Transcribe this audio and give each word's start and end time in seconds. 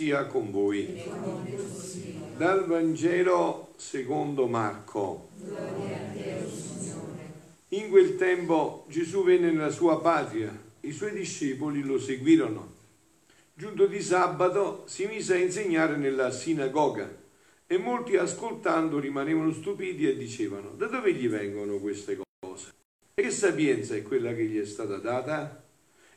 sia 0.00 0.24
con 0.24 0.50
voi. 0.50 0.98
Dal 2.34 2.64
Vangelo 2.64 3.74
secondo 3.76 4.46
Marco. 4.46 5.28
In 7.68 7.90
quel 7.90 8.16
tempo 8.16 8.86
Gesù 8.88 9.22
venne 9.24 9.50
nella 9.50 9.68
sua 9.68 10.00
patria, 10.00 10.58
i 10.80 10.92
suoi 10.92 11.12
discepoli 11.12 11.82
lo 11.82 11.98
seguirono. 11.98 12.72
Giunto 13.52 13.84
di 13.84 14.00
sabato 14.00 14.84
si 14.86 15.04
mise 15.04 15.34
a 15.34 15.38
insegnare 15.38 15.98
nella 15.98 16.30
sinagoga 16.30 17.14
e 17.66 17.76
molti 17.76 18.16
ascoltando 18.16 18.98
rimanevano 18.98 19.52
stupiti 19.52 20.08
e 20.08 20.16
dicevano 20.16 20.70
da 20.78 20.86
dove 20.86 21.12
gli 21.12 21.28
vengono 21.28 21.76
queste 21.76 22.18
cose? 22.40 22.72
E 23.12 23.20
che 23.20 23.30
sapienza 23.30 23.94
è 23.94 24.02
quella 24.02 24.32
che 24.32 24.44
gli 24.44 24.58
è 24.58 24.64
stata 24.64 24.96
data? 24.96 25.62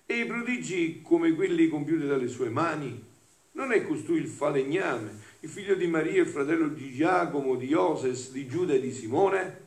E 0.06 0.20
i 0.20 0.26
prodigi 0.26 1.02
come 1.02 1.34
quelli 1.34 1.68
compiuti 1.68 2.08
dalle 2.08 2.30
sue 2.30 2.48
mani? 2.48 3.12
Non 3.56 3.72
è 3.72 3.86
costui 3.86 4.18
il 4.18 4.28
falegname, 4.28 5.12
il 5.42 5.50
figlio 5.50 5.76
di 5.76 5.86
Maria, 5.86 6.22
il 6.22 6.28
fratello 6.28 6.70
di 6.70 6.92
Giacomo, 6.92 7.56
di 7.56 7.68
Ioses, 7.68 8.32
di 8.32 8.48
Giuda 8.48 8.74
e 8.74 8.82
di 8.82 8.92
Simone? 8.92 9.62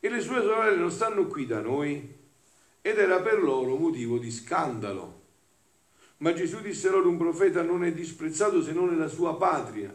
E 0.00 0.08
le 0.08 0.20
sue 0.20 0.40
sorelle 0.40 0.76
non 0.76 0.90
stanno 0.90 1.26
qui 1.26 1.46
da 1.46 1.60
noi? 1.60 2.14
Ed 2.82 2.98
era 2.98 3.20
per 3.20 3.40
loro 3.40 3.76
motivo 3.76 4.18
di 4.18 4.32
scandalo. 4.32 5.22
Ma 6.18 6.32
Gesù 6.32 6.60
disse 6.60 6.90
loro 6.90 7.08
un 7.08 7.16
profeta 7.16 7.62
non 7.62 7.84
è 7.84 7.92
disprezzato 7.92 8.60
se 8.60 8.72
non 8.72 8.88
nella 8.88 9.08
sua 9.08 9.36
patria, 9.36 9.94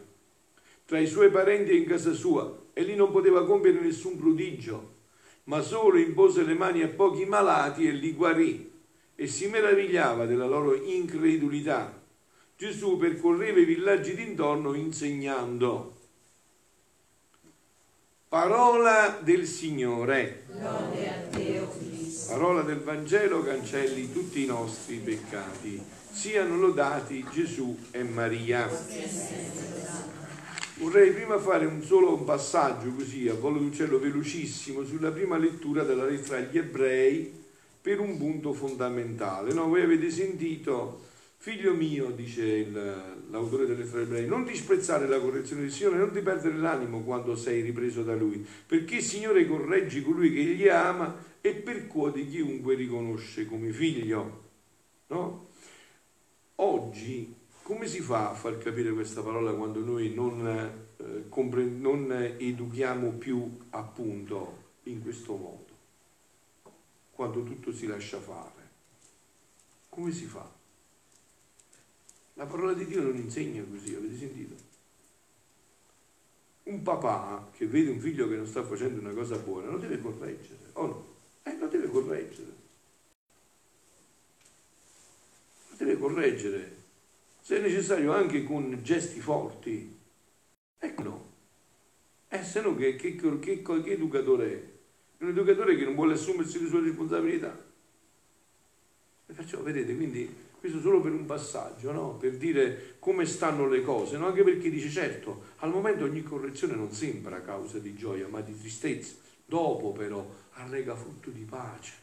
tra 0.86 0.98
i 0.98 1.06
suoi 1.06 1.30
parenti 1.30 1.72
e 1.72 1.76
in 1.76 1.84
casa 1.84 2.14
sua, 2.14 2.60
e 2.72 2.82
lì 2.82 2.94
non 2.94 3.10
poteva 3.12 3.44
compiere 3.44 3.80
nessun 3.80 4.16
prodigio, 4.16 4.94
ma 5.44 5.60
solo 5.60 5.98
impose 5.98 6.44
le 6.44 6.54
mani 6.54 6.82
a 6.82 6.88
pochi 6.88 7.26
malati 7.26 7.86
e 7.86 7.90
li 7.90 8.12
guarì, 8.12 8.72
e 9.14 9.26
si 9.26 9.48
meravigliava 9.48 10.24
della 10.24 10.46
loro 10.46 10.74
incredulità. 10.74 12.01
Gesù 12.56 12.96
percorreva 12.96 13.60
i 13.60 13.64
villaggi 13.64 14.14
d'intorno 14.14 14.74
insegnando. 14.74 15.96
Parola 18.28 19.18
del 19.22 19.46
Signore. 19.46 20.44
Parola 22.28 22.62
del 22.62 22.78
Vangelo 22.78 23.42
cancelli 23.42 24.10
tutti 24.10 24.42
i 24.42 24.46
nostri 24.46 24.96
peccati. 24.96 25.82
Siano 26.10 26.56
lodati 26.56 27.26
Gesù 27.30 27.76
e 27.90 28.02
Maria. 28.04 28.68
Vorrei 30.76 31.12
prima 31.12 31.38
fare 31.38 31.66
un 31.66 31.82
solo 31.82 32.16
passaggio 32.18 32.90
così 32.94 33.28
a 33.28 33.34
volo 33.34 33.58
d'uccello 33.58 33.98
velocissimo 33.98 34.84
sulla 34.84 35.10
prima 35.10 35.36
lettura 35.36 35.84
della 35.84 36.04
lettera 36.04 36.38
agli 36.38 36.56
ebrei 36.56 37.40
per 37.82 38.00
un 38.00 38.16
punto 38.16 38.52
fondamentale. 38.52 39.52
No, 39.52 39.68
voi 39.68 39.82
avete 39.82 40.10
sentito 40.10 41.10
Figlio 41.42 41.74
mio, 41.74 42.12
dice 42.12 42.70
l'autore 42.70 43.66
delle 43.66 43.82
ebrei, 43.82 44.28
non 44.28 44.44
disprezzare 44.44 45.08
la 45.08 45.18
correzione 45.18 45.62
del 45.62 45.72
Signore, 45.72 45.96
non 45.96 46.12
ti 46.12 46.20
perdere 46.20 46.56
l'animo 46.56 47.00
quando 47.00 47.34
sei 47.34 47.62
ripreso 47.62 48.04
da 48.04 48.14
Lui, 48.14 48.46
perché 48.64 48.98
il 48.98 49.02
Signore 49.02 49.44
corregge 49.48 50.02
colui 50.02 50.32
che 50.32 50.38
Egli 50.38 50.68
ama 50.68 51.12
e 51.40 51.54
percuote 51.54 52.28
chiunque 52.28 52.76
riconosce 52.76 53.44
come 53.46 53.72
figlio. 53.72 54.50
No? 55.08 55.48
Oggi 56.54 57.34
come 57.62 57.88
si 57.88 57.98
fa 57.98 58.30
a 58.30 58.34
far 58.34 58.58
capire 58.58 58.92
questa 58.92 59.20
parola 59.20 59.52
quando 59.52 59.80
noi 59.80 60.14
non, 60.14 60.46
eh, 60.46 61.28
compre- 61.28 61.64
non 61.64 62.36
educhiamo 62.38 63.14
più 63.14 63.58
appunto 63.70 64.74
in 64.84 65.02
questo 65.02 65.34
modo? 65.34 65.66
Quando 67.10 67.42
tutto 67.42 67.72
si 67.72 67.88
lascia 67.88 68.20
fare. 68.20 68.70
Come 69.88 70.12
si 70.12 70.26
fa? 70.26 70.60
La 72.42 72.48
parola 72.48 72.72
di 72.72 72.86
Dio 72.86 73.02
non 73.02 73.14
insegna 73.14 73.62
così, 73.62 73.94
avete 73.94 74.16
sentito? 74.16 74.56
Un 76.64 76.82
papà 76.82 77.48
che 77.56 77.68
vede 77.68 77.90
un 77.90 78.00
figlio 78.00 78.28
che 78.28 78.34
non 78.34 78.48
sta 78.48 78.64
facendo 78.64 78.98
una 78.98 79.12
cosa 79.12 79.36
buona 79.36 79.70
lo 79.70 79.78
deve 79.78 80.00
correggere, 80.00 80.70
o 80.72 80.86
no? 80.86 81.06
Eh, 81.44 81.56
lo 81.56 81.68
deve 81.68 81.86
correggere. 81.86 82.52
Lo 85.70 85.76
deve 85.76 85.96
correggere, 85.96 86.76
se 87.40 87.60
necessario 87.60 88.12
anche 88.12 88.42
con 88.42 88.76
gesti 88.82 89.20
forti. 89.20 89.96
Ecco 90.80 91.02
no. 91.04 91.30
Eh, 92.28 92.42
se 92.42 92.60
no 92.60 92.74
che, 92.74 92.96
che, 92.96 93.14
che, 93.14 93.62
che 93.62 93.92
educatore 93.92 94.52
è? 94.52 95.22
Un 95.22 95.28
educatore 95.28 95.76
che 95.76 95.84
non 95.84 95.94
vuole 95.94 96.14
assumersi 96.14 96.60
le 96.60 96.68
sue 96.68 96.80
responsabilità. 96.80 97.56
E 99.28 99.32
perciò, 99.32 99.62
vedete, 99.62 99.94
quindi 99.94 100.50
questo 100.62 100.80
solo 100.80 101.00
per 101.00 101.10
un 101.10 101.26
passaggio, 101.26 101.90
no? 101.90 102.14
per 102.14 102.36
dire 102.36 102.94
come 103.00 103.26
stanno 103.26 103.66
le 103.66 103.82
cose, 103.82 104.16
no? 104.16 104.28
anche 104.28 104.44
perché 104.44 104.70
dice 104.70 104.88
certo, 104.88 105.46
al 105.56 105.70
momento 105.70 106.04
ogni 106.04 106.22
correzione 106.22 106.76
non 106.76 106.92
sembra 106.92 107.42
causa 107.42 107.80
di 107.80 107.96
gioia, 107.96 108.28
ma 108.28 108.40
di 108.42 108.56
tristezza, 108.56 109.14
dopo 109.44 109.90
però 109.90 110.24
arrega 110.52 110.94
frutto 110.94 111.30
di 111.30 111.42
pace. 111.42 111.94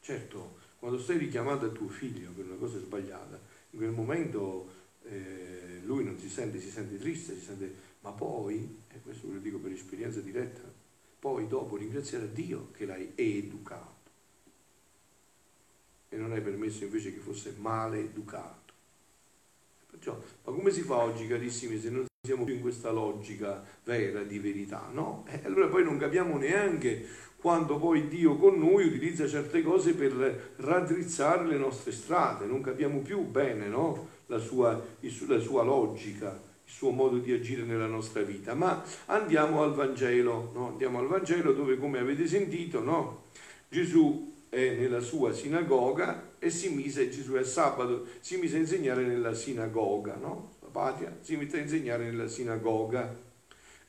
Certo, 0.00 0.58
quando 0.78 1.00
stai 1.00 1.18
richiamando 1.18 1.66
a 1.66 1.70
tuo 1.70 1.88
figlio 1.88 2.30
per 2.30 2.44
una 2.44 2.54
cosa 2.54 2.78
sbagliata, 2.78 3.36
in 3.70 3.78
quel 3.80 3.90
momento 3.90 4.68
eh, 5.02 5.80
lui 5.82 6.04
non 6.04 6.16
si 6.20 6.30
sente, 6.30 6.60
si 6.60 6.70
sente 6.70 6.98
triste, 6.98 7.34
si 7.34 7.44
sente, 7.46 7.74
ma 8.02 8.12
poi, 8.12 8.78
e 8.88 9.00
questo 9.02 9.26
ve 9.26 9.34
lo 9.34 9.40
dico 9.40 9.58
per 9.58 9.72
esperienza 9.72 10.20
diretta, 10.20 10.62
poi 11.18 11.48
dopo 11.48 11.74
ringraziare 11.74 12.30
Dio 12.32 12.68
che 12.70 12.86
l'hai 12.86 13.10
educato 13.16 14.01
non 16.22 16.32
hai 16.32 16.40
permesso 16.40 16.84
invece 16.84 17.12
che 17.12 17.20
fosse 17.20 17.54
male 17.58 17.98
educato. 17.98 18.72
Perciò, 19.90 20.18
ma 20.44 20.52
come 20.52 20.70
si 20.70 20.80
fa 20.80 20.96
oggi, 20.96 21.26
carissimi, 21.26 21.78
se 21.78 21.90
non 21.90 22.06
siamo 22.24 22.44
più 22.44 22.54
in 22.54 22.60
questa 22.60 22.90
logica 22.90 23.62
vera 23.84 24.22
di 24.22 24.38
verità, 24.38 24.88
no? 24.92 25.24
E 25.28 25.40
allora 25.44 25.66
poi 25.66 25.84
non 25.84 25.98
capiamo 25.98 26.38
neanche 26.38 27.06
quando 27.42 27.76
poi 27.76 28.06
Dio 28.06 28.36
con 28.36 28.56
noi 28.56 28.86
utilizza 28.86 29.26
certe 29.26 29.62
cose 29.62 29.94
per 29.94 30.54
raddrizzare 30.58 31.44
le 31.44 31.58
nostre 31.58 31.90
strade, 31.90 32.46
non 32.46 32.60
capiamo 32.60 33.00
più 33.00 33.22
bene 33.22 33.66
no? 33.66 34.08
la, 34.26 34.38
sua, 34.38 34.80
la 35.00 35.38
sua 35.40 35.64
logica, 35.64 36.28
il 36.30 36.72
suo 36.72 36.90
modo 36.90 37.18
di 37.18 37.32
agire 37.32 37.64
nella 37.64 37.88
nostra 37.88 38.22
vita. 38.22 38.54
Ma 38.54 38.84
andiamo 39.06 39.64
al 39.64 39.74
Vangelo, 39.74 40.52
no? 40.54 40.68
andiamo 40.68 41.00
al 41.00 41.08
Vangelo 41.08 41.52
dove, 41.52 41.76
come 41.76 41.98
avete 41.98 42.28
sentito, 42.28 42.80
no? 42.80 43.24
Gesù 43.68 44.31
è 44.52 44.74
nella 44.74 45.00
sua 45.00 45.32
sinagoga 45.32 46.34
e 46.38 46.50
si 46.50 46.68
mise, 46.68 47.08
Gesù 47.08 47.32
è 47.32 47.42
sabato, 47.42 48.06
si 48.20 48.36
mise 48.36 48.56
a 48.56 48.60
insegnare 48.60 49.02
nella 49.02 49.32
sinagoga, 49.32 50.16
no? 50.16 50.56
Patria, 50.70 51.16
si 51.22 51.36
mise 51.36 51.56
a 51.56 51.62
insegnare 51.62 52.04
nella 52.04 52.28
sinagoga. 52.28 53.16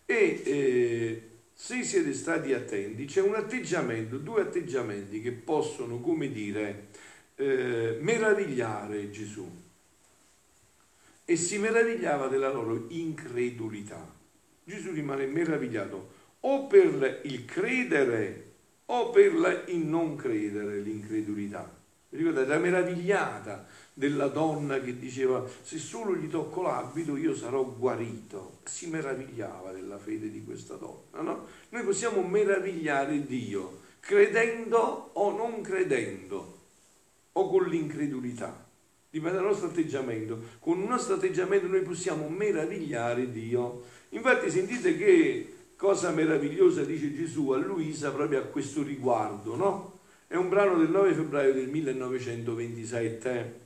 E 0.05 0.41
eh, 0.45 1.29
se 1.53 1.83
siete 1.83 2.13
stati 2.13 2.53
attenti, 2.53 3.03
c'è 3.03 3.19
un 3.19 3.35
atteggiamento, 3.35 4.17
due 4.17 4.43
atteggiamenti 4.43 5.21
che 5.21 5.33
possono, 5.33 5.99
come 5.99 6.31
dire, 6.31 6.87
eh, 7.35 7.97
meravigliare 7.99 9.11
Gesù. 9.11 9.45
E 11.25 11.35
si 11.35 11.57
meravigliava 11.57 12.27
della 12.27 12.49
loro 12.49 12.85
incredulità. 12.87 14.09
Gesù 14.63 14.93
rimane 14.93 15.25
meravigliato 15.25 16.11
o 16.39 16.67
per 16.67 17.19
il 17.25 17.43
credere 17.43 18.52
o 18.85 19.09
per 19.09 19.65
il 19.67 19.85
non 19.85 20.15
credere, 20.15 20.79
l'incredulità. 20.79 21.81
Ricordate, 22.09 22.47
la 22.47 22.59
meravigliata 22.59 23.65
della 23.93 24.27
donna 24.27 24.79
che 24.79 24.97
diceva 24.97 25.43
se 25.61 25.77
solo 25.77 26.15
gli 26.15 26.29
tocco 26.29 26.61
l'abito 26.61 27.17
io 27.17 27.35
sarò 27.35 27.63
guarito. 27.63 28.59
Si 28.65 28.87
meravigliava 28.87 29.71
della 29.71 29.97
fede 29.97 30.29
di 30.29 30.43
questa 30.43 30.75
donna. 30.75 31.21
No? 31.21 31.47
Noi 31.69 31.83
possiamo 31.83 32.21
meravigliare 32.21 33.25
Dio 33.25 33.81
credendo 33.99 35.11
o 35.13 35.31
non 35.31 35.61
credendo 35.61 36.59
o 37.31 37.49
con 37.49 37.65
l'incredulità. 37.67 38.67
Dipende 39.09 39.37
dal 39.37 39.45
nostro 39.45 39.67
atteggiamento. 39.67 40.39
Con 40.59 40.81
il 40.81 40.87
nostro 40.87 41.15
atteggiamento 41.15 41.67
noi 41.67 41.81
possiamo 41.81 42.27
meravigliare 42.27 43.31
Dio. 43.31 43.83
Infatti 44.09 44.51
sentite 44.51 44.97
che 44.97 45.52
cosa 45.83 46.11
meravigliosa 46.11 46.85
dice 46.85 47.13
Gesù 47.13 47.49
a 47.49 47.57
Luisa 47.57 48.09
proprio 48.11 48.39
a 48.39 48.43
questo 48.43 48.83
riguardo, 48.83 49.57
no? 49.57 49.99
È 50.27 50.37
un 50.37 50.47
brano 50.47 50.77
del 50.77 50.89
9 50.89 51.13
febbraio 51.13 51.51
del 51.51 51.67
1927. 51.67 53.59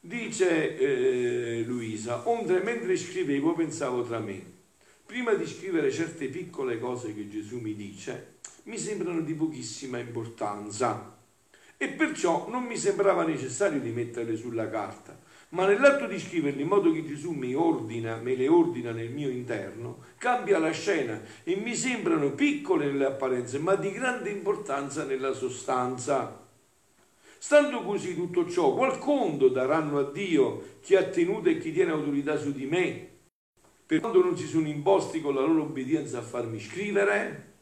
Dice 0.00 0.76
eh, 0.76 1.62
Luisa, 1.62 2.28
onde 2.28 2.58
mentre 2.58 2.96
scrivevo 2.96 3.54
pensavo 3.54 4.02
tra 4.02 4.18
me, 4.18 4.42
prima 5.06 5.32
di 5.34 5.46
scrivere 5.46 5.92
certe 5.92 6.26
piccole 6.26 6.80
cose 6.80 7.14
che 7.14 7.28
Gesù 7.28 7.60
mi 7.60 7.76
dice, 7.76 8.38
mi 8.64 8.76
sembrano 8.76 9.20
di 9.20 9.34
pochissima 9.34 9.98
importanza 9.98 11.20
e 11.76 11.86
perciò 11.86 12.48
non 12.48 12.64
mi 12.64 12.76
sembrava 12.76 13.24
necessario 13.24 13.78
di 13.78 13.90
metterle 13.90 14.36
sulla 14.36 14.68
carta 14.68 15.16
ma 15.50 15.66
nell'atto 15.66 16.06
di 16.06 16.18
scriverli 16.18 16.60
in 16.60 16.68
modo 16.68 16.92
che 16.92 17.06
Gesù 17.06 17.30
mi 17.30 17.54
ordina, 17.54 18.16
me 18.16 18.34
le 18.34 18.48
ordina 18.48 18.90
nel 18.92 19.10
mio 19.10 19.30
interno, 19.30 20.04
cambia 20.18 20.58
la 20.58 20.70
scena 20.72 21.22
e 21.42 21.56
mi 21.56 21.74
sembrano 21.74 22.32
piccole 22.32 22.86
nelle 22.86 23.06
apparenze, 23.06 23.58
ma 23.58 23.74
di 23.74 23.90
grande 23.90 24.28
importanza 24.30 25.04
nella 25.04 25.32
sostanza. 25.32 26.46
Stando 27.38 27.82
così 27.82 28.14
tutto 28.14 28.48
ciò, 28.50 28.74
qual 28.74 28.98
conto 28.98 29.48
daranno 29.48 29.98
a 29.98 30.10
Dio 30.10 30.76
chi 30.80 30.96
ha 30.96 31.04
tenuto 31.04 31.48
e 31.48 31.58
chi 31.58 31.72
tiene 31.72 31.92
autorità 31.92 32.36
su 32.36 32.52
di 32.52 32.66
me? 32.66 33.08
Per 33.86 34.00
quando 34.00 34.22
non 34.22 34.36
si 34.36 34.46
sono 34.46 34.68
imposti 34.68 35.22
con 35.22 35.34
la 35.34 35.40
loro 35.40 35.62
obbedienza 35.62 36.18
a 36.18 36.22
farmi 36.22 36.60
scrivere? 36.60 37.54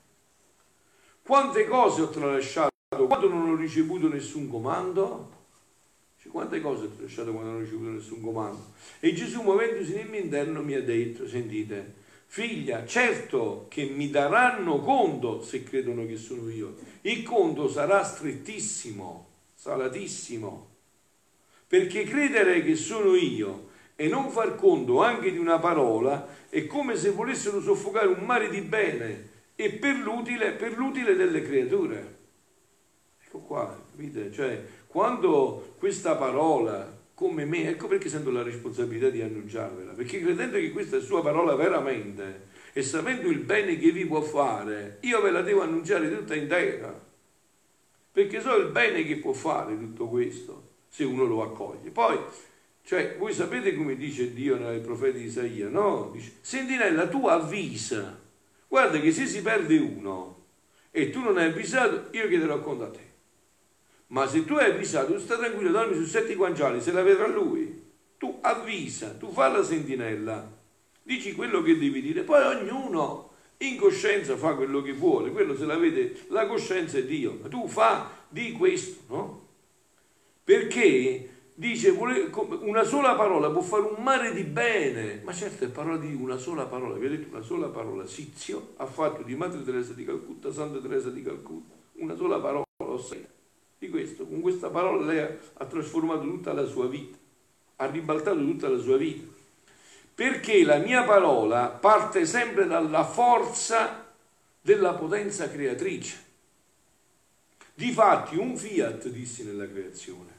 Quante 1.22 1.66
cose 1.66 2.02
ho 2.02 2.08
tralasciato 2.08 2.70
quando 3.06 3.28
non 3.28 3.48
ho 3.50 3.54
ricevuto 3.54 4.08
nessun 4.08 4.48
comando? 4.48 5.35
Quante 6.36 6.60
cose 6.60 6.84
ho 6.84 6.90
tralasciato 6.90 7.32
quando 7.32 7.50
non 7.50 7.60
ho 7.60 7.64
ricevuto 7.64 7.88
nessun 7.92 8.20
comando? 8.20 8.72
E 9.00 9.14
Gesù, 9.14 9.40
muovendosi 9.40 9.94
nel 9.94 10.06
mio 10.06 10.20
interno, 10.20 10.62
mi 10.62 10.74
ha 10.74 10.82
detto, 10.82 11.26
sentite, 11.26 11.94
figlia, 12.26 12.84
certo 12.84 13.64
che 13.70 13.84
mi 13.84 14.10
daranno 14.10 14.80
conto 14.80 15.40
se 15.40 15.62
credono 15.62 16.04
che 16.04 16.18
sono 16.18 16.50
io. 16.50 16.74
Il 17.00 17.22
conto 17.22 17.70
sarà 17.70 18.04
strettissimo, 18.04 19.28
salatissimo, 19.54 20.74
perché 21.66 22.04
credere 22.04 22.62
che 22.62 22.76
sono 22.76 23.14
io 23.14 23.68
e 23.96 24.06
non 24.06 24.28
far 24.28 24.56
conto 24.56 25.02
anche 25.02 25.32
di 25.32 25.38
una 25.38 25.58
parola 25.58 26.28
è 26.50 26.66
come 26.66 26.96
se 26.96 27.12
volessero 27.12 27.62
soffocare 27.62 28.08
un 28.08 28.26
mare 28.26 28.50
di 28.50 28.60
bene 28.60 29.28
e 29.56 29.70
per 29.70 29.96
l'utile, 29.96 30.52
per 30.52 30.76
l'utile 30.76 31.16
delle 31.16 31.40
creature. 31.40 32.16
Ecco 33.24 33.38
qua, 33.38 33.84
capite? 33.90 34.30
Cioè, 34.30 34.64
quando 34.96 35.74
questa 35.78 36.16
parola, 36.16 36.90
come 37.12 37.44
me, 37.44 37.68
ecco 37.68 37.86
perché 37.86 38.08
sento 38.08 38.30
la 38.30 38.42
responsabilità 38.42 39.10
di 39.10 39.20
annunciarvela, 39.20 39.92
perché 39.92 40.22
credendo 40.22 40.56
che 40.56 40.70
questa 40.70 40.96
è 40.96 41.02
sua 41.02 41.20
parola 41.20 41.54
veramente 41.54 42.46
e 42.72 42.80
sapendo 42.80 43.28
il 43.28 43.40
bene 43.40 43.76
che 43.76 43.90
vi 43.90 44.06
può 44.06 44.22
fare, 44.22 44.96
io 45.02 45.20
ve 45.20 45.30
la 45.30 45.42
devo 45.42 45.60
annunciare 45.60 46.10
tutta 46.10 46.34
intera, 46.34 46.98
perché 48.10 48.40
so 48.40 48.56
il 48.56 48.68
bene 48.68 49.04
che 49.04 49.16
può 49.16 49.34
fare 49.34 49.78
tutto 49.78 50.08
questo, 50.08 50.68
se 50.88 51.04
uno 51.04 51.24
lo 51.24 51.42
accoglie. 51.42 51.90
Poi, 51.90 52.18
cioè, 52.82 53.16
voi 53.18 53.34
sapete 53.34 53.74
come 53.74 53.96
dice 53.96 54.32
Dio 54.32 54.56
nel 54.56 54.80
profeta 54.80 55.18
Isaia, 55.18 55.68
no? 55.68 56.08
Dice, 56.10 56.36
sentinella, 56.40 57.06
tu 57.06 57.26
avvisa 57.26 58.18
Guarda 58.66 58.98
che 58.98 59.12
se 59.12 59.26
si 59.26 59.42
perde 59.42 59.76
uno 59.76 60.44
e 60.90 61.10
tu 61.10 61.20
non 61.20 61.36
hai 61.36 61.48
avvisato, 61.48 62.08
io 62.16 62.28
chiederò 62.28 62.60
conto 62.62 62.84
a 62.84 62.90
te. 62.90 63.05
Ma 64.08 64.26
se 64.26 64.44
tu 64.44 64.54
hai 64.54 64.70
avvisato, 64.70 65.12
tu 65.12 65.18
stai 65.18 65.38
tranquillo, 65.38 65.70
dormi 65.70 65.96
su 65.96 66.04
sette 66.04 66.34
guanciali, 66.34 66.80
se 66.80 66.92
la 66.92 67.02
vedrà 67.02 67.26
lui. 67.26 67.84
Tu 68.18 68.38
avvisa, 68.40 69.14
tu 69.14 69.30
fa 69.30 69.48
la 69.48 69.62
sentinella, 69.62 70.50
dici 71.02 71.34
quello 71.34 71.60
che 71.62 71.76
devi 71.76 72.00
dire, 72.00 72.22
poi 72.22 72.42
ognuno 72.42 73.32
in 73.58 73.76
coscienza 73.76 74.36
fa 74.36 74.54
quello 74.54 74.80
che 74.82 74.92
vuole, 74.92 75.30
quello 75.30 75.56
se 75.56 75.64
la 75.64 75.76
vede, 75.76 76.24
la 76.28 76.46
coscienza 76.46 76.98
è 76.98 77.04
Dio, 77.04 77.38
ma 77.42 77.48
tu 77.48 77.68
fa 77.68 78.10
di 78.28 78.52
questo, 78.52 79.02
no? 79.08 79.46
Perché 80.42 81.30
dice 81.54 81.90
una 81.90 82.84
sola 82.84 83.14
parola 83.14 83.50
può 83.50 83.60
fare 83.62 83.82
un 83.82 84.02
mare 84.02 84.32
di 84.32 84.44
bene, 84.44 85.20
ma 85.24 85.32
certo 85.32 85.64
è 85.64 85.68
parola 85.68 85.96
di 85.96 86.14
una 86.14 86.36
sola 86.36 86.64
parola, 86.66 86.96
vi 86.96 87.06
ho 87.06 87.10
detto 87.10 87.34
una 87.34 87.42
sola 87.44 87.68
parola, 87.68 88.06
Sizio 88.06 88.74
ha 88.76 88.86
fatto 88.86 89.22
di 89.22 89.34
Madre 89.34 89.62
Teresa 89.62 89.92
di 89.92 90.04
Calcutta 90.04 90.52
Santa 90.52 90.78
Teresa 90.78 91.10
di 91.10 91.22
Calcutta, 91.22 91.74
una 91.94 92.14
sola 92.16 92.38
parola, 92.38 92.64
di 93.86 93.90
questo, 93.90 94.26
con 94.26 94.40
questa 94.40 94.68
parola 94.68 95.04
lei 95.04 95.38
ha 95.54 95.64
trasformato 95.66 96.22
tutta 96.22 96.52
la 96.52 96.66
sua 96.66 96.86
vita, 96.86 97.16
ha 97.76 97.86
ribaltato 97.86 98.38
tutta 98.38 98.68
la 98.68 98.78
sua 98.78 98.96
vita, 98.96 99.26
perché 100.14 100.64
la 100.64 100.78
mia 100.78 101.04
parola 101.04 101.68
parte 101.68 102.26
sempre 102.26 102.66
dalla 102.66 103.04
forza 103.04 104.14
della 104.60 104.94
potenza 104.94 105.50
creatrice. 105.50 106.24
Difatti 107.74 108.36
un 108.36 108.56
fiat 108.56 109.08
dissi 109.08 109.44
nella 109.44 109.68
creazione 109.68 110.34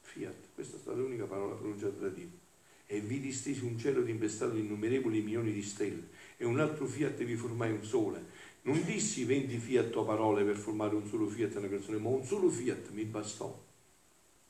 fiat, 0.00 0.34
questa 0.54 0.76
è 0.76 0.80
stata 0.80 0.96
l'unica 0.96 1.24
parola 1.24 1.54
pronunciata 1.54 1.98
da 2.00 2.08
Dio. 2.08 2.42
E 2.86 3.00
vi 3.00 3.18
distesi 3.18 3.64
un 3.64 3.78
cielo 3.78 4.02
d'investato 4.02 4.52
di 4.52 4.60
innumerevoli 4.60 5.20
milioni 5.20 5.52
di 5.52 5.62
stelle, 5.62 6.08
e 6.36 6.44
un 6.44 6.60
altro 6.60 6.86
fiat 6.86 7.22
vi 7.24 7.34
formai 7.34 7.72
un 7.72 7.84
sole. 7.84 8.24
Non 8.66 8.82
dissi 8.84 9.24
venti 9.24 9.58
fiat 9.58 9.94
o 9.96 10.04
parole 10.04 10.42
per 10.42 10.56
formare 10.56 10.94
un 10.94 11.06
solo 11.06 11.26
fiat 11.26 11.54
nella 11.54 11.66
creazione, 11.66 11.98
ma 11.98 12.08
un 12.08 12.24
solo 12.24 12.48
fiat 12.48 12.90
mi 12.90 13.04
bastò. 13.04 13.62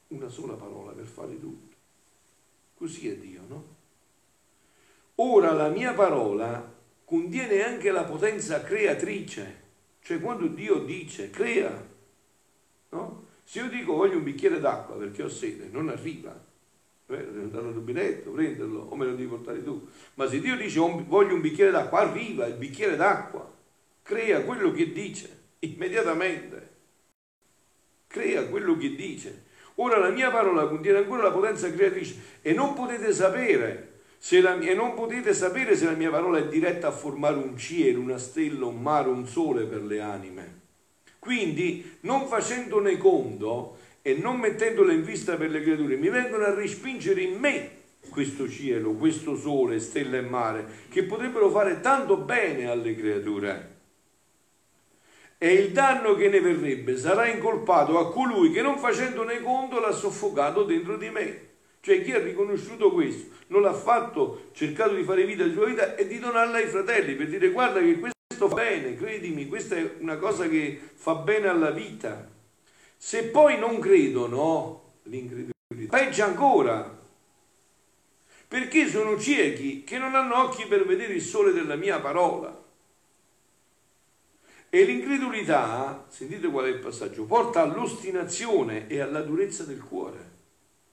Una 0.08 0.28
sola 0.28 0.54
parola 0.54 0.92
per 0.92 1.06
fare 1.06 1.38
tutto. 1.40 1.74
Così 2.76 3.08
è 3.08 3.16
Dio, 3.16 3.40
no? 3.48 3.64
Ora 5.16 5.52
la 5.52 5.68
mia 5.68 5.94
parola 5.94 6.72
contiene 7.04 7.62
anche 7.62 7.90
la 7.90 8.04
potenza 8.04 8.62
creatrice, 8.62 9.62
cioè 10.00 10.20
quando 10.20 10.46
Dio 10.46 10.80
dice 10.80 11.30
crea, 11.30 11.86
no? 12.90 13.26
Se 13.42 13.60
io 13.60 13.68
dico 13.68 13.94
voglio 13.94 14.16
un 14.16 14.24
bicchiere 14.24 14.60
d'acqua 14.60 14.96
perché 14.96 15.22
ho 15.22 15.28
sete, 15.28 15.68
non 15.70 15.88
arriva. 15.88 16.32
Eh, 17.06 17.16
devo 17.16 17.42
andare 17.42 17.66
al 17.66 17.72
rubinetto, 17.74 18.30
prenderlo, 18.30 18.80
o 18.88 18.96
me 18.96 19.06
lo 19.06 19.14
devi 19.14 19.28
portare 19.28 19.62
tu. 19.62 19.86
Ma 20.14 20.28
se 20.28 20.40
Dio 20.40 20.56
dice 20.56 20.78
voglio 20.78 21.34
un 21.34 21.40
bicchiere 21.40 21.70
d'acqua, 21.70 22.00
arriva 22.00 22.46
il 22.46 22.54
bicchiere 22.54 22.96
d'acqua, 22.96 23.53
crea 24.04 24.42
quello 24.42 24.70
che 24.70 24.92
dice, 24.92 25.36
immediatamente. 25.60 26.72
Crea 28.06 28.46
quello 28.46 28.76
che 28.76 28.94
dice. 28.94 29.44
Ora 29.76 29.98
la 29.98 30.10
mia 30.10 30.30
parola 30.30 30.68
contiene 30.68 30.98
ancora 30.98 31.24
la 31.24 31.32
potenza 31.32 31.72
creatrice 31.72 32.16
e 32.42 32.52
non 32.52 32.74
potete 32.74 33.12
sapere 33.12 33.92
se 34.18 34.40
la, 34.40 34.56
e 34.60 34.74
non 34.74 34.94
potete 34.94 35.34
sapere 35.34 35.74
se 35.74 35.86
la 35.86 35.92
mia 35.92 36.10
parola 36.10 36.38
è 36.38 36.46
diretta 36.46 36.88
a 36.88 36.92
formare 36.92 37.36
un 37.36 37.56
cielo, 37.56 38.00
una 38.00 38.18
stella, 38.18 38.66
un 38.66 38.80
mare, 38.80 39.08
un 39.08 39.26
sole 39.26 39.64
per 39.64 39.82
le 39.82 40.00
anime. 40.00 40.60
Quindi, 41.18 41.96
non 42.00 42.28
facendone 42.28 42.98
conto 42.98 43.78
e 44.02 44.14
non 44.14 44.38
mettendole 44.38 44.92
in 44.92 45.02
vista 45.02 45.36
per 45.36 45.50
le 45.50 45.62
creature, 45.62 45.96
mi 45.96 46.10
vengono 46.10 46.44
a 46.44 46.54
respingere 46.54 47.22
in 47.22 47.38
me 47.38 47.70
questo 48.10 48.48
cielo, 48.48 48.92
questo 48.92 49.34
sole, 49.34 49.80
stella 49.80 50.18
e 50.18 50.20
mare, 50.20 50.66
che 50.90 51.04
potrebbero 51.04 51.50
fare 51.50 51.80
tanto 51.80 52.18
bene 52.18 52.66
alle 52.66 52.94
creature. 52.94 53.73
E 55.44 55.52
il 55.52 55.72
danno 55.72 56.14
che 56.14 56.30
ne 56.30 56.40
verrebbe 56.40 56.96
sarà 56.96 57.26
incolpato 57.26 57.98
a 57.98 58.10
colui 58.10 58.50
che 58.50 58.62
non 58.62 58.78
facendone 58.78 59.42
conto 59.42 59.78
l'ha 59.78 59.92
soffocato 59.92 60.62
dentro 60.62 60.96
di 60.96 61.10
me. 61.10 61.48
Cioè 61.80 62.02
chi 62.02 62.12
ha 62.12 62.18
riconosciuto 62.18 62.90
questo 62.90 63.30
non 63.48 63.60
l'ha 63.60 63.74
fatto, 63.74 64.48
cercato 64.52 64.94
di 64.94 65.02
fare 65.02 65.26
vita 65.26 65.44
di 65.44 65.52
sua 65.52 65.66
vita 65.66 65.96
e 65.96 66.06
di 66.06 66.18
donarla 66.18 66.56
ai 66.56 66.66
fratelli 66.66 67.14
per 67.14 67.28
dire 67.28 67.50
guarda 67.50 67.80
che 67.80 67.98
questo 67.98 68.48
fa 68.48 68.54
bene, 68.54 68.96
credimi, 68.96 69.46
questa 69.46 69.76
è 69.76 69.96
una 69.98 70.16
cosa 70.16 70.48
che 70.48 70.80
fa 70.94 71.16
bene 71.16 71.48
alla 71.48 71.72
vita. 71.72 72.26
Se 72.96 73.24
poi 73.24 73.58
non 73.58 73.78
credono, 73.80 74.92
l'incredulità, 75.02 75.94
peggio 75.94 76.24
ancora, 76.24 76.98
perché 78.48 78.88
sono 78.88 79.18
ciechi 79.18 79.84
che 79.84 79.98
non 79.98 80.14
hanno 80.14 80.42
occhi 80.42 80.64
per 80.64 80.86
vedere 80.86 81.12
il 81.12 81.20
sole 81.20 81.52
della 81.52 81.76
mia 81.76 82.00
parola. 82.00 82.63
E 84.74 84.82
l'incredulità, 84.82 86.04
sentite 86.08 86.48
qual 86.48 86.64
è 86.64 86.68
il 86.68 86.80
passaggio, 86.80 87.26
porta 87.26 87.62
all'ostinazione 87.62 88.88
e 88.88 88.98
alla 88.98 89.20
durezza 89.20 89.62
del 89.62 89.80
cuore. 89.80 90.18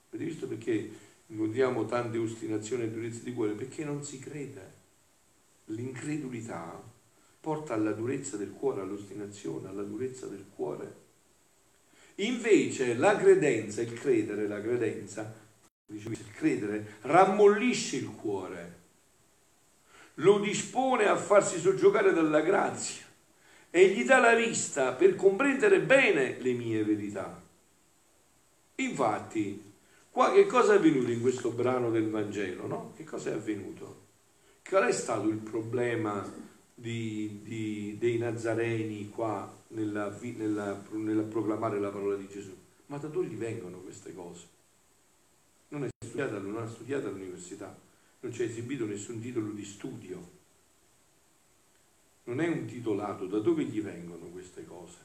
Avete 0.08 0.24
visto 0.24 0.46
perché 0.46 0.88
incontriamo 1.26 1.84
tante 1.86 2.16
ostinazioni 2.16 2.84
e 2.84 2.90
durezza 2.92 3.24
di 3.24 3.32
cuore? 3.32 3.54
Perché 3.54 3.84
non 3.84 4.04
si 4.04 4.20
crede. 4.20 4.74
L'incredulità 5.64 6.80
porta 7.40 7.74
alla 7.74 7.90
durezza 7.90 8.36
del 8.36 8.52
cuore, 8.52 8.82
all'ostinazione, 8.82 9.68
alla 9.68 9.82
durezza 9.82 10.28
del 10.28 10.46
cuore. 10.54 10.96
Invece 12.18 12.94
la 12.94 13.16
credenza, 13.16 13.82
il 13.82 13.94
credere, 13.94 14.46
la 14.46 14.60
credenza, 14.60 15.34
il 15.86 16.32
credere 16.36 16.98
rammollisce 17.00 17.96
il 17.96 18.10
cuore, 18.10 18.78
lo 20.14 20.38
dispone 20.38 21.08
a 21.08 21.16
farsi 21.16 21.58
soggiogare 21.58 22.12
dalla 22.12 22.42
grazia 22.42 23.01
e 23.74 23.88
gli 23.88 24.04
dà 24.04 24.20
la 24.20 24.34
vista 24.34 24.92
per 24.92 25.16
comprendere 25.16 25.80
bene 25.80 26.38
le 26.38 26.52
mie 26.52 26.84
verità. 26.84 27.42
Infatti, 28.76 29.72
qua 30.10 30.30
che 30.32 30.44
cosa 30.44 30.74
è 30.74 30.76
avvenuto 30.76 31.10
in 31.10 31.22
questo 31.22 31.50
brano 31.50 31.90
del 31.90 32.10
Vangelo? 32.10 32.66
No? 32.66 32.92
Che 32.94 33.04
cosa 33.04 33.30
è 33.30 33.32
avvenuto? 33.32 34.00
Qual 34.62 34.84
è 34.84 34.92
stato 34.92 35.28
il 35.28 35.38
problema 35.38 36.22
di, 36.74 37.40
di, 37.42 37.96
dei 37.98 38.18
Nazareni 38.18 39.08
qua 39.08 39.50
nella, 39.68 40.14
nella, 40.20 40.82
nella 40.90 41.22
proclamare 41.22 41.78
la 41.78 41.90
parola 41.90 42.16
di 42.16 42.28
Gesù. 42.28 42.54
Ma 42.86 42.98
da 42.98 43.08
dove 43.08 43.26
gli 43.26 43.36
vengono 43.36 43.78
queste 43.78 44.12
cose? 44.14 44.46
Non, 45.68 45.88
non 46.14 46.56
ha 46.58 46.66
studiato 46.66 47.06
all'università, 47.06 47.74
non 48.20 48.32
ci 48.32 48.42
ha 48.42 48.44
esibito 48.44 48.84
nessun 48.84 49.20
titolo 49.20 49.50
di 49.52 49.64
studio. 49.64 50.40
Non 52.24 52.40
è 52.40 52.48
un 52.48 52.64
titolato, 52.66 53.26
da 53.26 53.38
dove 53.38 53.64
gli 53.64 53.80
vengono 53.80 54.26
queste 54.26 54.64
cose? 54.64 54.98